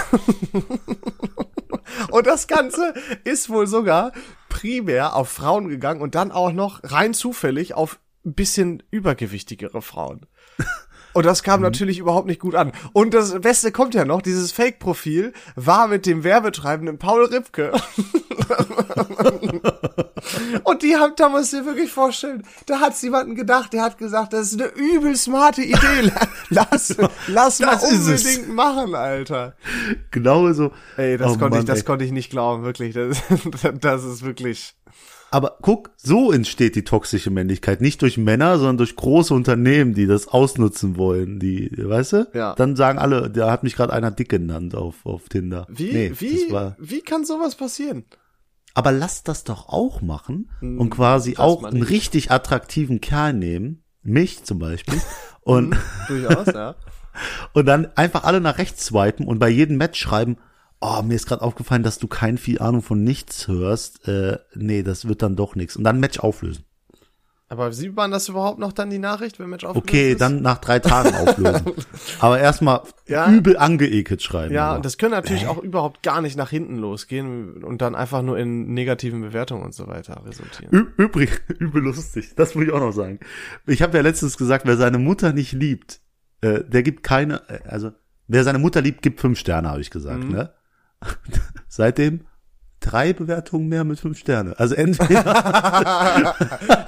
[2.12, 4.12] und das Ganze ist wohl sogar
[4.50, 10.26] primär auf Frauen gegangen und dann auch noch rein zufällig auf ein bisschen übergewichtigere Frauen.
[11.14, 11.64] Und das kam mhm.
[11.66, 12.72] natürlich überhaupt nicht gut an.
[12.94, 17.72] Und das Beste kommt ja noch, dieses Fake-Profil war mit dem Werbetreibenden Paul Ripke.
[20.64, 23.98] und die haben, da musst du dir wirklich vorstellen, da hat's jemanden gedacht, der hat
[23.98, 26.12] gesagt, das ist eine übel smarte Idee.
[26.50, 26.96] Lass,
[27.28, 29.56] lass mal unbedingt machen, Alter.
[30.12, 30.72] Genau so.
[30.98, 31.86] Ey, das oh konnte Mann, ich, das ey.
[31.86, 32.94] konnte ich nicht glauben, wirklich.
[32.94, 33.22] Das,
[33.82, 34.76] das ist wirklich.
[35.32, 37.82] Aber guck, so entsteht die toxische Männlichkeit.
[37.82, 41.40] Nicht durch Männer, sondern durch große Unternehmen, die das ausnutzen wollen.
[41.40, 42.28] Die, weißt du?
[42.34, 42.56] Ja.
[42.56, 45.68] Dann sagen alle, da hat mich gerade einer dick genannt auf, auf Tinder.
[45.70, 48.06] Wie, nee, wie, wie kann sowas passieren?
[48.74, 53.84] Aber lass das doch auch machen hm, und quasi auch einen richtig attraktiven Kerl nehmen.
[54.02, 55.00] Mich zum Beispiel.
[55.42, 56.76] und, hm, durchaus, ja.
[57.54, 60.38] und dann einfach alle nach rechts swipen und bei jedem Match schreiben,
[60.82, 64.08] oh, mir ist gerade aufgefallen, dass du kein viel Ahnung von nichts hörst.
[64.08, 65.76] Äh, nee, das wird dann doch nichts.
[65.76, 66.64] Und dann Match auflösen.
[67.52, 69.88] Aber sieht man das überhaupt noch dann die Nachricht, wenn Match auflöst?
[69.88, 70.22] Okay, ist?
[70.22, 71.74] dann nach drei Tagen auflösen.
[72.20, 73.28] Aber erstmal ja.
[73.28, 74.54] übel angeekelt schreiben.
[74.54, 75.48] Ja, und das können natürlich äh?
[75.48, 79.74] auch überhaupt gar nicht nach hinten losgehen und dann einfach nur in negativen Bewertungen und
[79.74, 80.72] so weiter resultieren.
[80.72, 82.36] Ü übrig, übel lustig.
[82.36, 83.20] Das muss ich auch noch sagen.
[83.66, 86.02] Ich habe ja letztens gesagt, wer seine Mutter nicht liebt,
[86.42, 87.92] äh, der gibt keine, äh, also
[88.28, 90.34] wer seine Mutter liebt, gibt fünf Sterne, habe ich gesagt, mhm.
[90.34, 90.54] ne?
[91.68, 92.26] Seitdem
[92.80, 94.58] drei Bewertungen mehr mit fünf Sterne.
[94.58, 95.26] Also entweder,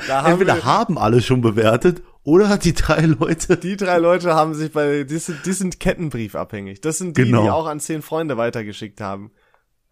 [0.07, 3.57] haben, entweder haben alle schon bewertet oder die drei Leute.
[3.57, 6.81] Die drei Leute haben sich bei, die sind, die sind Kettenbriefabhängig.
[6.81, 7.43] Das sind die, genau.
[7.43, 9.31] die auch an zehn Freunde weitergeschickt haben.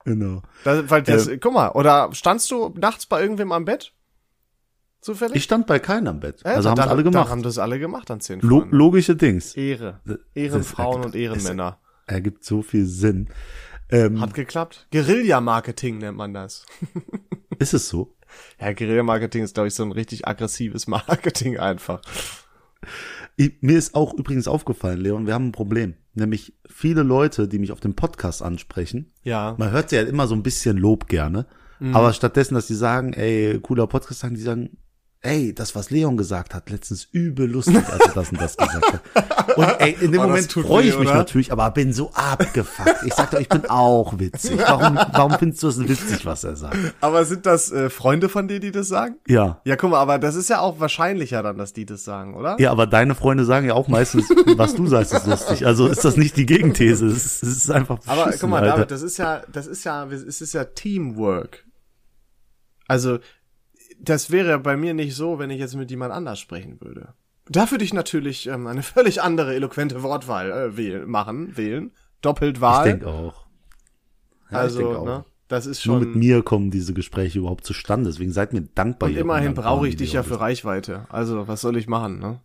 [0.06, 0.42] Genau.
[0.64, 3.94] Das, weil das, äh, guck mal, oder standst du nachts bei irgendwem am Bett?
[5.02, 5.36] Zufällig?
[5.36, 6.46] Ich stand bei keinem am Bett.
[6.46, 7.30] Also, also haben das alle gemacht.
[7.30, 8.56] haben das alle gemacht an zehn Freunde.
[8.56, 9.56] Lo logische Dings.
[9.56, 10.02] Ehre.
[10.34, 11.80] Ehrenfrauen und Ehrenmänner.
[12.06, 13.30] Ergibt so viel Sinn.
[13.92, 14.88] Ähm, Hat geklappt.
[14.92, 16.66] Guerilla-Marketing nennt man das.
[17.60, 18.16] ist es so?
[18.60, 22.02] Ja, Guerilla-Marketing ist, glaube ich, so ein richtig aggressives Marketing einfach.
[23.38, 25.96] Mir ist auch übrigens aufgefallen, Leon, wir haben ein Problem.
[26.14, 29.14] Nämlich viele Leute, die mich auf dem Podcast ansprechen.
[29.24, 29.56] Ja.
[29.58, 31.46] Man hört ja immer so ein bisschen Lob gerne.
[31.80, 31.96] Mhm.
[31.96, 34.78] Aber stattdessen, dass die sagen, ey, cooler Podcast, sagen die sagen,
[35.22, 38.94] ey, das, was Leon gesagt hat, letztens übel lustig, als er das und das gesagt
[38.94, 39.58] hat.
[39.58, 41.18] Und ey, in dem oh, Moment freue ich mich oder?
[41.18, 43.04] natürlich, aber bin so abgefuckt.
[43.06, 44.60] Ich sag doch, ich bin auch witzig.
[44.60, 46.78] Warum, warum findest du es witzig, was er sagt?
[47.02, 49.16] Aber sind das äh, Freunde von dir, die das sagen?
[49.28, 49.60] Ja.
[49.66, 52.56] Ja, guck mal, aber das ist ja auch wahrscheinlicher dann, dass die das sagen, oder?
[52.60, 55.66] Ja, aber deine Freunde sagen ja auch meistens, was du sagst, ist lustig.
[55.66, 57.08] Also ist das nicht die Gegenthese.
[57.08, 60.06] Es ist, es ist einfach Aber guck mal, David, das ist ja, das ist ja,
[60.06, 61.66] es ist ja Teamwork.
[62.88, 63.20] Also
[64.00, 67.14] das wäre bei mir nicht so, wenn ich jetzt mit jemand anders sprechen würde.
[67.48, 71.92] Da würde ich natürlich ähm, eine völlig andere eloquente Wortwahl äh, wählen, machen, wählen.
[72.22, 72.86] Doppelt Wahl.
[72.88, 73.46] Ich denke auch.
[74.52, 75.06] Ja, also, ich denk auch.
[75.06, 75.26] ne?
[75.48, 76.08] Das ist Nur schon.
[76.08, 78.10] mit mir kommen diese Gespräche überhaupt zustande.
[78.10, 79.10] Deswegen seid mir dankbar.
[79.10, 81.08] und immerhin brauche ich dich ja für Reichweite.
[81.10, 82.40] Also, was soll ich machen, ne?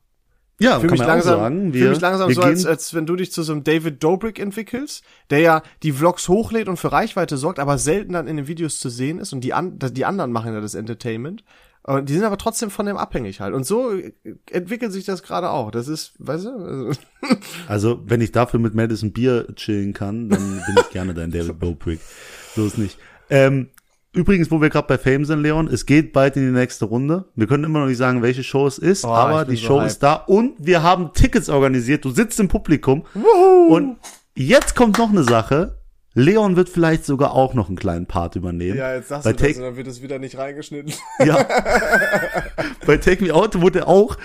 [0.61, 1.75] Ja, kann mich langsam, sagen.
[1.75, 5.05] Wir, mich langsam so, als, als wenn du dich zu so einem David Dobrik entwickelst,
[5.31, 8.79] der ja die Vlogs hochlädt und für Reichweite sorgt, aber selten dann in den Videos
[8.79, 11.45] zu sehen ist und die, an, die anderen machen ja das Entertainment.
[11.87, 13.53] Und die sind aber trotzdem von dem abhängig halt.
[13.53, 14.15] Und so äh,
[14.51, 15.71] entwickelt sich das gerade auch.
[15.71, 16.51] Das ist, weißt du?
[16.51, 16.93] Also,
[17.69, 21.59] also, wenn ich dafür mit Madison Bier chillen kann, dann bin ich gerne dein David
[21.59, 22.01] Bobrick.
[22.57, 22.97] So ist nicht.
[23.29, 23.69] Ähm,
[24.15, 27.27] übrigens, wo wir gerade bei Fame sind, Leon, es geht bald in die nächste Runde.
[27.35, 29.77] Wir können immer noch nicht sagen, welche Show es ist, Oh, aber die so Show
[29.81, 29.87] hyped.
[29.91, 32.05] ist da und wir haben Tickets organisiert.
[32.05, 33.05] Du sitzt im Publikum
[33.69, 33.97] und
[34.35, 35.79] jetzt kommt noch eine Sache.
[36.17, 38.77] Leon wird vielleicht sogar auch noch einen kleinen Part übernehmen.
[38.79, 40.93] jetzt sagst Bei Take- dann wird es wieder nicht reingeschnitten.
[41.25, 41.45] Ja.
[42.87, 44.17] Bei Take Me Out wurde er auch,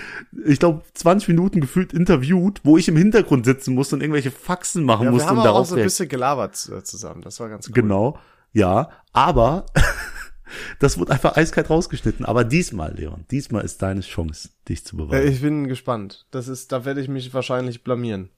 [0.46, 4.84] ich glaube, 20 Minuten gefühlt interviewt, wo ich im Hintergrund sitzen musste und irgendwelche Faxen
[4.84, 7.22] machen Ja, wir musste, haben um aber auch so ein bisschen gelabert äh, zusammen.
[7.22, 7.74] Das war ganz cool.
[7.74, 8.18] Genau,
[8.52, 9.66] ja, aber
[10.78, 12.24] das wurde einfach eiskalt rausgeschnitten.
[12.24, 15.32] Aber diesmal, Leon, diesmal ist deine Chance, dich zu Äh, beweisen.
[15.32, 16.26] Ich bin gespannt.
[16.30, 18.30] Das ist, da werde ich mich wahrscheinlich blamieren.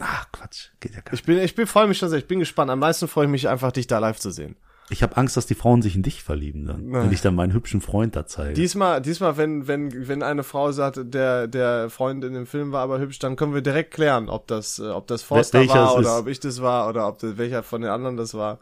[0.00, 1.20] Ach, Quatsch, geht ja gar nicht.
[1.20, 2.18] Ich bin, ich bin, freue mich schon sehr.
[2.18, 2.70] Ich bin gespannt.
[2.70, 4.56] Am meisten freue ich mich einfach, dich da live zu sehen.
[4.90, 7.54] Ich habe Angst, dass die Frauen sich in dich verlieben dann, wenn ich dann meinen
[7.54, 8.52] hübschen Freund da zeige.
[8.52, 12.82] Diesmal, diesmal, wenn, wenn, wenn eine Frau sagt, der, der Freund in dem Film war
[12.82, 15.94] aber hübsch, dann können wir direkt klären, ob das, äh, ob das Forster welcher war
[15.94, 16.20] oder ist.
[16.20, 18.58] ob ich das war oder ob das, welcher von den anderen das war.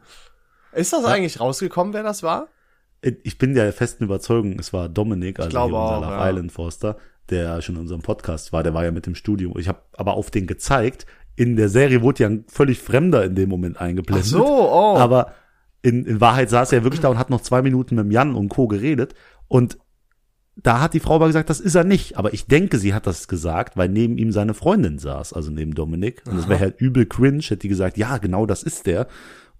[0.75, 2.49] Ist das eigentlich rausgekommen, wer das war?
[3.25, 6.31] ich bin der festen Überzeugung, es war Dominik, also hier unser auch, ja.
[6.31, 6.97] Island Forster,
[7.31, 9.57] der schon in unserem Podcast war, der war ja mit dem Studio.
[9.59, 11.07] Ich habe aber auf den gezeigt.
[11.35, 14.27] In der Serie wurde ja ein völlig Fremder in dem Moment eingeblendet.
[14.27, 14.97] Ach so, oh.
[14.97, 15.33] Aber
[15.83, 18.51] in, in Wahrheit saß er wirklich da und hat noch zwei Minuten mit Jan und
[18.51, 18.69] Co.
[18.69, 19.15] geredet.
[19.49, 19.79] Und
[20.55, 22.19] da hat die Frau aber gesagt, das ist er nicht.
[22.19, 25.75] Aber ich denke, sie hat das gesagt, weil neben ihm seine Freundin saß, also neben
[25.75, 26.23] Dominik.
[26.27, 29.09] Und das wäre halt übel cringe, hätte die gesagt, ja, genau das ist der.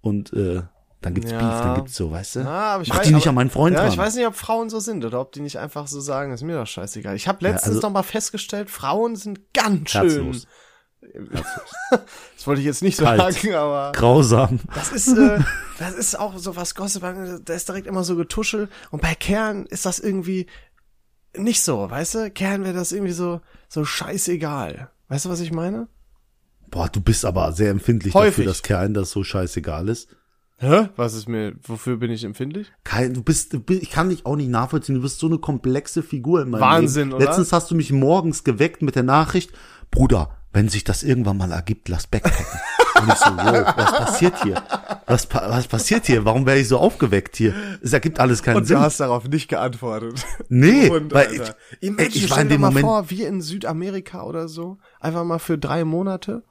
[0.01, 0.63] Und äh,
[1.03, 1.39] dann gibt's Ja.
[1.39, 2.41] Beef, dann gibt's so, weißt du?
[2.41, 3.91] Ja, aber ich Mach weiß- die nicht aber- an meinen Freund Ja, ran.
[3.93, 6.43] ich weiß nicht, ob Frauen so sind oder ob die nicht einfach so sagen, ist
[6.43, 7.15] mir doch scheißegal.
[7.17, 10.03] Ich habe letztens also- noch mal festgestellt, Frauen sind ganz schön.
[10.03, 10.47] Herzlos.
[12.37, 13.21] Das wollte ich jetzt nicht Kalt.
[13.35, 14.61] sagen, aber Grausam.
[14.75, 15.39] das ist, äh,
[15.79, 17.03] das ist auch so was Gossip,
[17.45, 20.47] da ist direkt immer so getuschelt und bei Kerlen ist das irgendwie
[21.37, 22.31] nicht so, weißt du?
[22.31, 24.91] Kerlen wäre das irgendwie so, so scheißegal.
[25.09, 25.89] Weißt du, was ich meine?
[26.69, 28.37] Boah, du bist aber sehr empfindlich Häufig.
[28.37, 30.09] dafür, dass Kerlen das so scheißegal ist.
[30.63, 30.91] Hä?
[30.95, 32.73] Was ist mir, wofür bin ich empfindlich?
[32.85, 34.95] Kein, du bist, du bist, ich kann dich auch nicht nachvollziehen.
[34.95, 37.17] Du bist so eine komplexe Figur in meinem Wahnsinn, Leben.
[37.17, 37.27] oder?
[37.27, 39.51] Letztens hast du mich morgens geweckt mit der Nachricht,
[39.91, 42.47] Bruder, wenn sich das irgendwann mal ergibt, lass backpacken.
[43.03, 44.63] Und ich so, wow, was passiert hier?
[45.07, 46.25] Was, was passiert hier?
[46.25, 47.53] Warum werde ich so aufgeweckt hier?
[47.83, 48.77] Es ergibt alles keinen Und Sinn.
[48.77, 50.25] du hast darauf nicht geantwortet.
[50.49, 51.57] nee, Und, weil Alter.
[51.81, 55.25] ich, Imagine, ich war in dem mal Moment, vor, wir in Südamerika oder so, einfach
[55.25, 56.45] mal für drei Monate.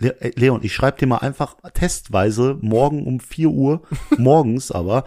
[0.00, 3.82] Äh, Leon, ich schreibe dir mal einfach testweise morgen um 4 Uhr,
[4.18, 5.04] morgens aber,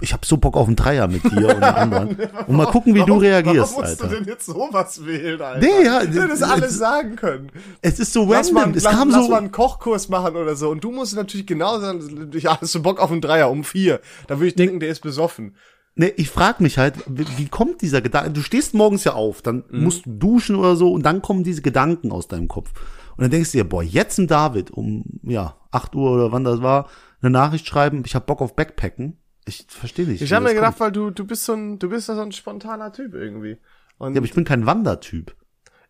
[0.00, 2.16] ich habe so Bock auf einen Dreier mit dir und den anderen.
[2.46, 4.14] Und mal gucken, wie du Warum- reagierst, Warum musst Alter.
[4.14, 5.60] du denn jetzt sowas wählen, Alter?
[5.66, 7.50] Nee, ja, Du hättest das- alles sagen können.
[7.82, 8.78] Es ist so Lass mal, random.
[8.78, 9.30] Es lass, kam lass so.
[9.30, 10.70] mal einen Kochkurs machen oder so.
[10.70, 14.00] Und du musst natürlich genau sagen, ja, hast du Bock auf einen Dreier um vier?
[14.26, 15.54] Da würde ich denken, der ist besoffen.
[15.96, 18.32] Ne, ich frag mich halt, wie, wie kommt dieser Gedanke?
[18.32, 19.84] Du stehst morgens ja auf, dann Mhm.
[19.84, 22.72] musst du duschen oder so und dann kommen diese Gedanken aus deinem Kopf.
[23.16, 26.44] Und dann denkst du dir, boah, jetzt ein David um ja 8 Uhr oder wann
[26.44, 26.88] das war,
[27.20, 29.18] eine Nachricht schreiben, ich hab Bock auf Backpacken.
[29.46, 30.22] Ich verstehe nicht.
[30.22, 30.80] Ich habe mir gedacht, kommt.
[30.80, 33.58] weil du, du bist so ein, du bist so ein spontaner Typ irgendwie.
[33.98, 35.36] Und ja, aber ich bin kein Wandertyp.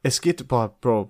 [0.02, 1.08] es geht, boah, Bro,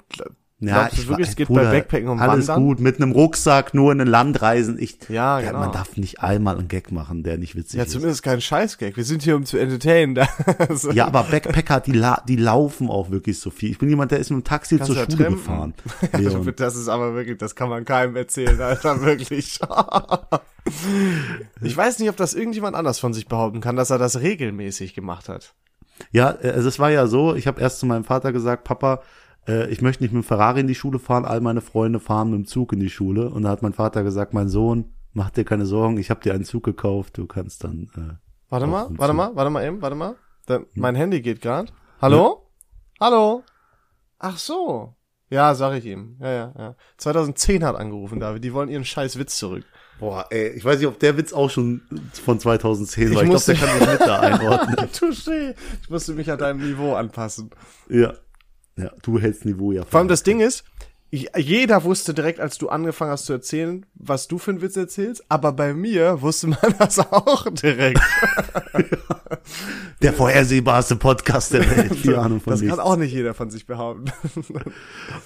[0.66, 2.64] Ja, glaubst ich wirklich, war- es geht Bruder, bei Backpacken um Alles Wandern?
[2.64, 4.76] gut, mit einem Rucksack nur in ein Land reisen.
[4.78, 5.58] Ich, Ja, genau.
[5.60, 7.90] Man darf nicht einmal einen Gag machen, der nicht witzig Ja, ist.
[7.92, 8.96] zumindest kein Scheißgag.
[8.96, 10.18] Wir sind hier, um zu entertainen.
[10.58, 13.70] Also, Ja, aber Backpacker, die, la die laufen auch wirklich so viel.
[13.70, 15.34] Ich bin jemand, der ist mit dem Taxi Kannst zur ja Schule trampen.
[15.36, 15.74] gefahren.
[16.12, 16.52] Also, Leon.
[16.56, 19.58] das ist aber wirklich, das kann man keinem erzählen, Alter, wirklich.
[21.62, 24.94] ich weiß nicht, ob das irgendjemand anders von sich behaupten kann, dass er das regelmäßig
[24.94, 25.54] gemacht hat.
[26.10, 29.02] Ja, äh, also es war ja so, ich habe erst zu meinem Vater gesagt, Papa,
[29.48, 32.30] äh, ich möchte nicht mit dem Ferrari in die Schule fahren, all meine Freunde fahren
[32.30, 33.30] mit dem Zug in die Schule.
[33.30, 36.34] Und da hat mein Vater gesagt, mein Sohn, mach dir keine Sorgen, ich habe dir
[36.34, 37.88] einen Zug gekauft, du kannst dann.
[37.96, 38.14] Äh,
[38.50, 39.16] Warte mal, warte zu.
[39.16, 40.14] mal, warte mal eben, warte mal.
[40.46, 41.72] Da, mein Handy geht gerade.
[42.00, 42.50] Hallo?
[43.00, 43.42] Hallo?
[44.18, 44.94] Ach so.
[45.30, 46.16] Ja, sag ich ihm.
[46.20, 46.76] Ja, ja, ja.
[46.98, 48.44] 2010 hat angerufen, David.
[48.44, 49.64] Die wollen ihren scheiß Witz zurück.
[49.98, 51.80] boah, ey, ich weiß nicht, ob der Witz auch schon
[52.24, 53.22] von 2010 Ich war.
[53.24, 54.76] Ich glaube, der kann sich mit da einordnen.
[54.92, 55.54] Touché.
[55.82, 57.50] Ich musste mich an deinem Niveau anpassen.
[57.88, 58.12] ja.
[58.76, 59.84] Ja, du hältst Niveau ja.
[59.84, 60.64] Vor allem das Ding ist,
[61.10, 65.24] jeder wusste direkt, als du angefangen hast zu erzählen, was du für einen Witz erzählst,
[65.28, 68.00] aber bei mir wusste man das auch direkt.
[70.02, 71.94] Der vorhersehbarste Podcast der Welt.
[71.96, 72.76] Viel Ahnung von das nichts.
[72.76, 74.10] kann auch nicht jeder von sich behaupten.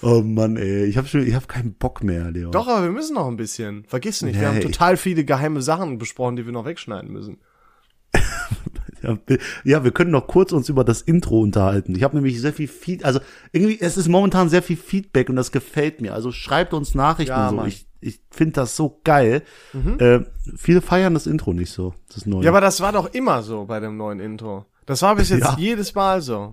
[0.02, 2.52] Oh Mann, ey, ich habe schon, ich habe keinen Bock mehr, Leon.
[2.52, 3.84] Doch, aber wir müssen noch ein bisschen.
[3.88, 4.56] Vergiss nicht, wir Nee.
[4.56, 7.38] haben total viele geheime Sachen besprochen, die wir noch wegschneiden müssen.
[9.02, 11.94] Ja, wir- ja, wir können noch kurz uns über das Intro unterhalten.
[11.94, 13.20] Ich habe nämlich sehr viel Feed, also
[13.52, 16.14] irgendwie, es ist momentan sehr viel Feedback und das gefällt mir.
[16.14, 17.56] Also schreibt uns Nachrichten Ja, so.
[17.56, 17.64] Mann.
[17.66, 17.68] Mhm.
[17.70, 19.42] Ich, ich finde das so geil.
[19.98, 20.20] Äh,
[20.56, 22.44] viele feiern das Intro nicht so, das neue.
[22.44, 24.66] Ja, aber das war doch immer so bei dem neuen Intro.
[24.86, 25.56] Das war bis jetzt Ja.
[25.58, 26.52] jedes Mal so.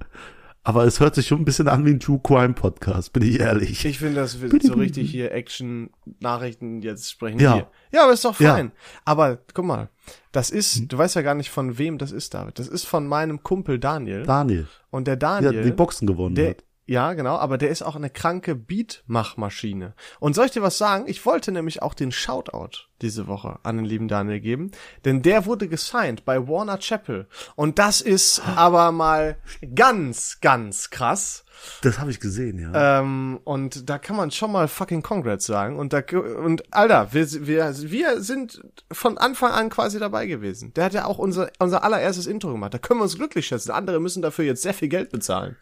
[0.66, 3.39] Aber es hört sich schon ein bisschen an wie ein True Crime Podcast, bin ich
[3.39, 3.86] ehrlich.
[3.86, 7.39] Ich finde, das wird so richtig hier Action-Nachrichten jetzt sprechen.
[7.39, 7.53] Ja.
[7.53, 7.68] Hier.
[7.93, 8.55] Ja, aber ist doch Ja.
[8.55, 8.72] fein.
[9.05, 9.89] Aber guck mal,
[10.32, 12.59] das ist, du weißt ja gar nicht von wem das ist, David.
[12.59, 14.24] Das ist von meinem Kumpel Daniel.
[14.24, 15.63] Daniel, Und der der Daniel.
[15.63, 16.63] die Boxen gewonnen Der, hat.
[16.88, 19.96] Ja, genau, aber der ist auch eine kranke Beatmachmaschine.
[20.20, 21.06] Und soll ich dir was sagen?
[21.08, 24.72] Ich wollte nämlich auch den Shoutout diese Woche an den lieben Daniel geben,
[25.04, 27.28] denn der wurde gesigned bei Warner Chappell.
[27.56, 29.38] Und das ist aber mal
[29.74, 31.44] ganz, ganz krass.
[31.82, 33.00] Das habe ich gesehen, ja.
[33.00, 35.80] Ähm, und da kann man schon mal fucking Congrats sagen.
[35.80, 36.04] Und da,
[36.44, 38.62] und Alter, wir, wir, wir sind
[38.92, 40.74] von Anfang an quasi dabei gewesen.
[40.76, 42.74] Der hat ja auch unser, unser allererstes Intro gemacht.
[42.74, 43.72] Da können wir uns glücklich schätzen.
[43.72, 45.56] Andere müssen dafür jetzt sehr viel Geld bezahlen.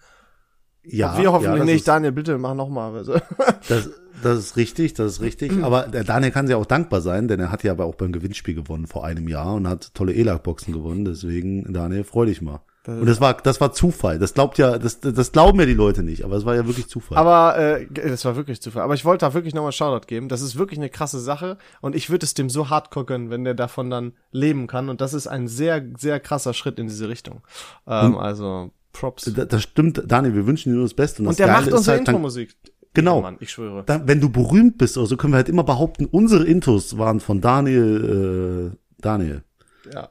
[0.86, 1.76] Ja, wir hoffentlich ja, das nicht.
[1.78, 2.96] Ist, Daniel, bitte mach nochmal.
[2.96, 3.14] Also.
[3.68, 3.90] das,
[4.22, 5.52] das ist richtig, das ist richtig.
[5.54, 5.64] Mhm.
[5.64, 8.12] Aber der Daniel kann sich auch dankbar sein, denn er hat ja aber auch beim
[8.12, 11.06] Gewinnspiel gewonnen vor einem Jahr und hat tolle ELAG-Boxen gewonnen.
[11.06, 12.62] Deswegen, Daniel, freu dich mal.
[12.86, 14.20] und das war, das war Zufall.
[14.20, 16.88] Das glaubt ja, das, das glauben ja die Leute nicht, aber es war ja wirklich
[16.88, 17.18] Zufall.
[17.18, 18.84] Aber äh, das war wirklich Zufall.
[18.84, 20.28] Aber ich wollte da wirklich nochmal Shoutout geben.
[20.28, 21.58] Das ist wirklich eine krasse Sache.
[21.80, 24.90] Und ich würde es dem so hardcore gönnen, wenn der davon dann leben kann.
[24.90, 27.42] Und das ist ein sehr, sehr krasser Schritt in diese Richtung.
[27.88, 29.26] Ähm, also Props.
[29.34, 31.22] Da- das stimmt, Daniel, wir wünschen dir nur das Beste.
[31.22, 32.56] Und, Und das der Geile macht unsere halt, Intro-Musik.
[32.94, 33.22] Genau.
[33.22, 33.84] Mann, ich schwöre.
[33.86, 37.20] Dann, wenn du berühmt bist oder so, können wir halt immer behaupten, unsere Intros waren
[37.20, 39.44] von Daniel, äh, Daniel.
[39.94, 40.10] Ja.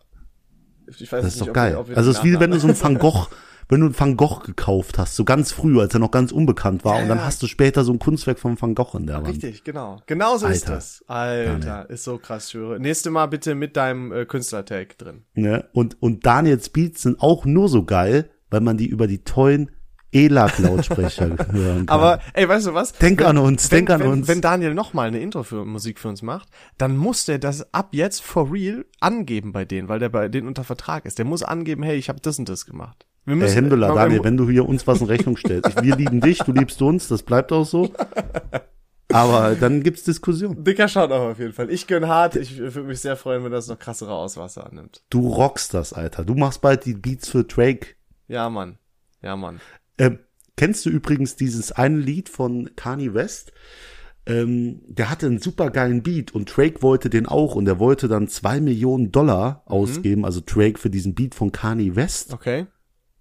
[0.89, 1.73] Ich weiß Das ist nicht, doch ob geil.
[1.73, 3.29] wir- ob wir also den es ist wie wenn du so einen Van Gogh,
[3.69, 6.85] wenn du einen Van Gogh gekauft hast, so ganz früh, als er noch ganz unbekannt
[6.85, 7.25] war, und dann ja.
[7.25, 9.29] hast du später so ein Kunstwerk von Van Gogh in der Wand.
[9.29, 10.03] Richtig, genau.
[10.07, 10.75] Genau so ist Alter.
[10.75, 11.05] das.
[11.07, 12.81] Alter, ist so krass, ich schwöre.
[12.81, 15.23] Nächste Mal bitte mit deinem äh, Künstlertag drin.
[15.35, 15.67] Ne?
[15.73, 19.71] Und, und Daniels Beats sind auch nur so geil, weil man die über die tollen
[20.15, 21.89] ELAG-Lautsprecher hören kann.
[21.89, 22.93] Aber, ey, weißt du was?
[22.93, 24.29] Denk an uns, wenn, denk an wenn, uns.
[24.29, 26.49] Wenn Daniel nochmal eine Intro für Musik für uns macht,
[26.79, 30.47] dann muss der das ab jetzt for real angeben bei denen, weil der bei denen
[30.49, 31.19] unter Vertrag ist.
[31.19, 33.07] Der muss angeben, hey, ich habe das und das gemacht.
[33.25, 35.83] Wir Herr Hemdeler, man- Daniel, wenn du hier uns was in Rechnung stellst.
[35.83, 37.91] Wir lieben dich, du liebst uns, das bleibt auch so.
[39.13, 40.65] Aber dann gibt's Diskussion.
[40.65, 41.71] Dicker Shoutout auf jeden Fall.
[41.71, 42.35] Ich gönn hart.
[42.37, 45.03] Ich würde mich sehr freuen, wenn das noch krassere Auswasser annimmt.
[45.11, 46.25] Du rockst das, Alter.
[46.25, 47.89] Du machst bald die Beats für Drake.
[48.33, 48.79] Ja, Mann.
[49.21, 49.61] Ja, Mann.
[49.99, 50.19] Ähm,
[50.57, 53.53] kennst du übrigens dieses eine Lied von Kanye West?
[54.25, 58.09] Ähm, der hatte einen super geilen Beat und Drake wollte den auch und er wollte
[58.09, 62.67] dann zwei Millionen Dollar ausgeben, also Drake für diesen Beat von Kanye West Okay.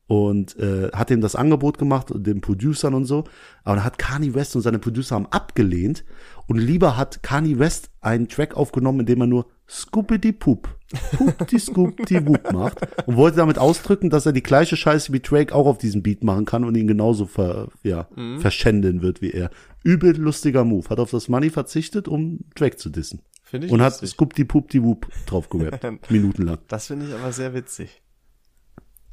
[0.08, 3.26] und äh, hat ihm das Angebot gemacht, den Producern und so.
[3.64, 6.06] Aber dann hat Kanye West und seine Producer haben abgelehnt
[6.48, 10.68] und lieber hat Kanye West einen Track aufgenommen, in dem er nur Scoopity Poop,
[11.16, 15.56] Poopty Scoopty Whoop macht und wollte damit ausdrücken, dass er die gleiche Scheiße wie Drake
[15.56, 18.10] auch auf diesem Beat machen kann und ihn genauso ver, ja,
[18.40, 19.50] verschändeln wird wie er.
[19.84, 20.90] Übel lustiger Move.
[20.90, 23.22] Hat auf das Money verzichtet, um Drake zu dissen.
[23.44, 24.10] Finde ich Und hat lustig.
[24.10, 25.86] Scoopty Poopty Whoop drauf gerappt.
[26.12, 26.58] minutenlang.
[26.68, 28.02] Das finde ich aber sehr witzig.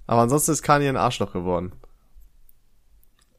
[0.08, 1.72] Aber ansonsten ist Kanye ein Arschloch geworden.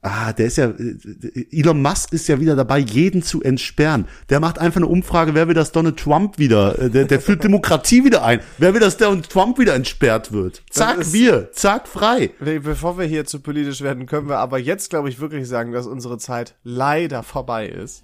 [0.01, 4.05] Ah, der ist ja, äh, Elon Musk ist ja wieder dabei, jeden zu entsperren.
[4.29, 7.43] Der macht einfach eine Umfrage, wer will, dass Donald Trump wieder, äh, der, der führt
[7.43, 8.39] Demokratie wieder ein.
[8.59, 10.61] Wer will, dass Donald Trump wieder entsperrt wird?
[10.69, 12.29] Zack, ist- wir, zack, frei.
[12.39, 15.85] Bevor wir hier zu politisch werden, können wir aber jetzt, glaube ich, wirklich sagen, dass
[15.85, 18.03] unsere Zeit leider vorbei ist.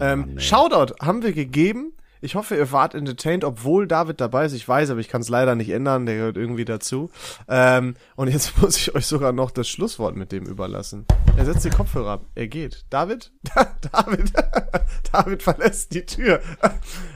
[0.00, 1.92] ähm, Shoutout haben wir gegeben.
[2.20, 4.52] Ich hoffe, ihr wart entertained, obwohl David dabei ist.
[4.52, 6.06] Ich weiß, aber ich kann es leider nicht ändern.
[6.06, 7.10] Der gehört irgendwie dazu.
[7.48, 11.06] Ähm, und jetzt muss ich euch sogar noch das Schlusswort mit dem überlassen.
[11.36, 12.24] Er setzt die Kopfhörer ab.
[12.34, 12.84] Er geht.
[12.90, 13.32] David?
[13.92, 14.32] David?
[15.12, 16.40] David verlässt die Tür.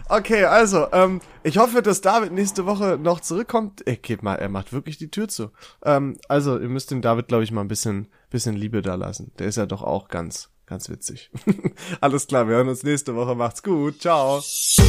[0.09, 3.87] okay, also, ähm, ich hoffe, dass David nächste Woche noch zurückkommt.
[3.87, 5.51] Er geht mal, er macht wirklich die Tür zu.
[5.85, 9.33] Ähm, also, ihr müsst dem David, glaube ich, mal ein bisschen, bisschen Liebe da lassen.
[9.39, 11.31] Der ist ja doch auch ganz, Ganz witzig.
[12.01, 13.35] Alles klar, wir hören uns nächste Woche.
[13.35, 14.01] Macht's gut.
[14.01, 14.37] Ciao.
[14.37, 14.81] Musik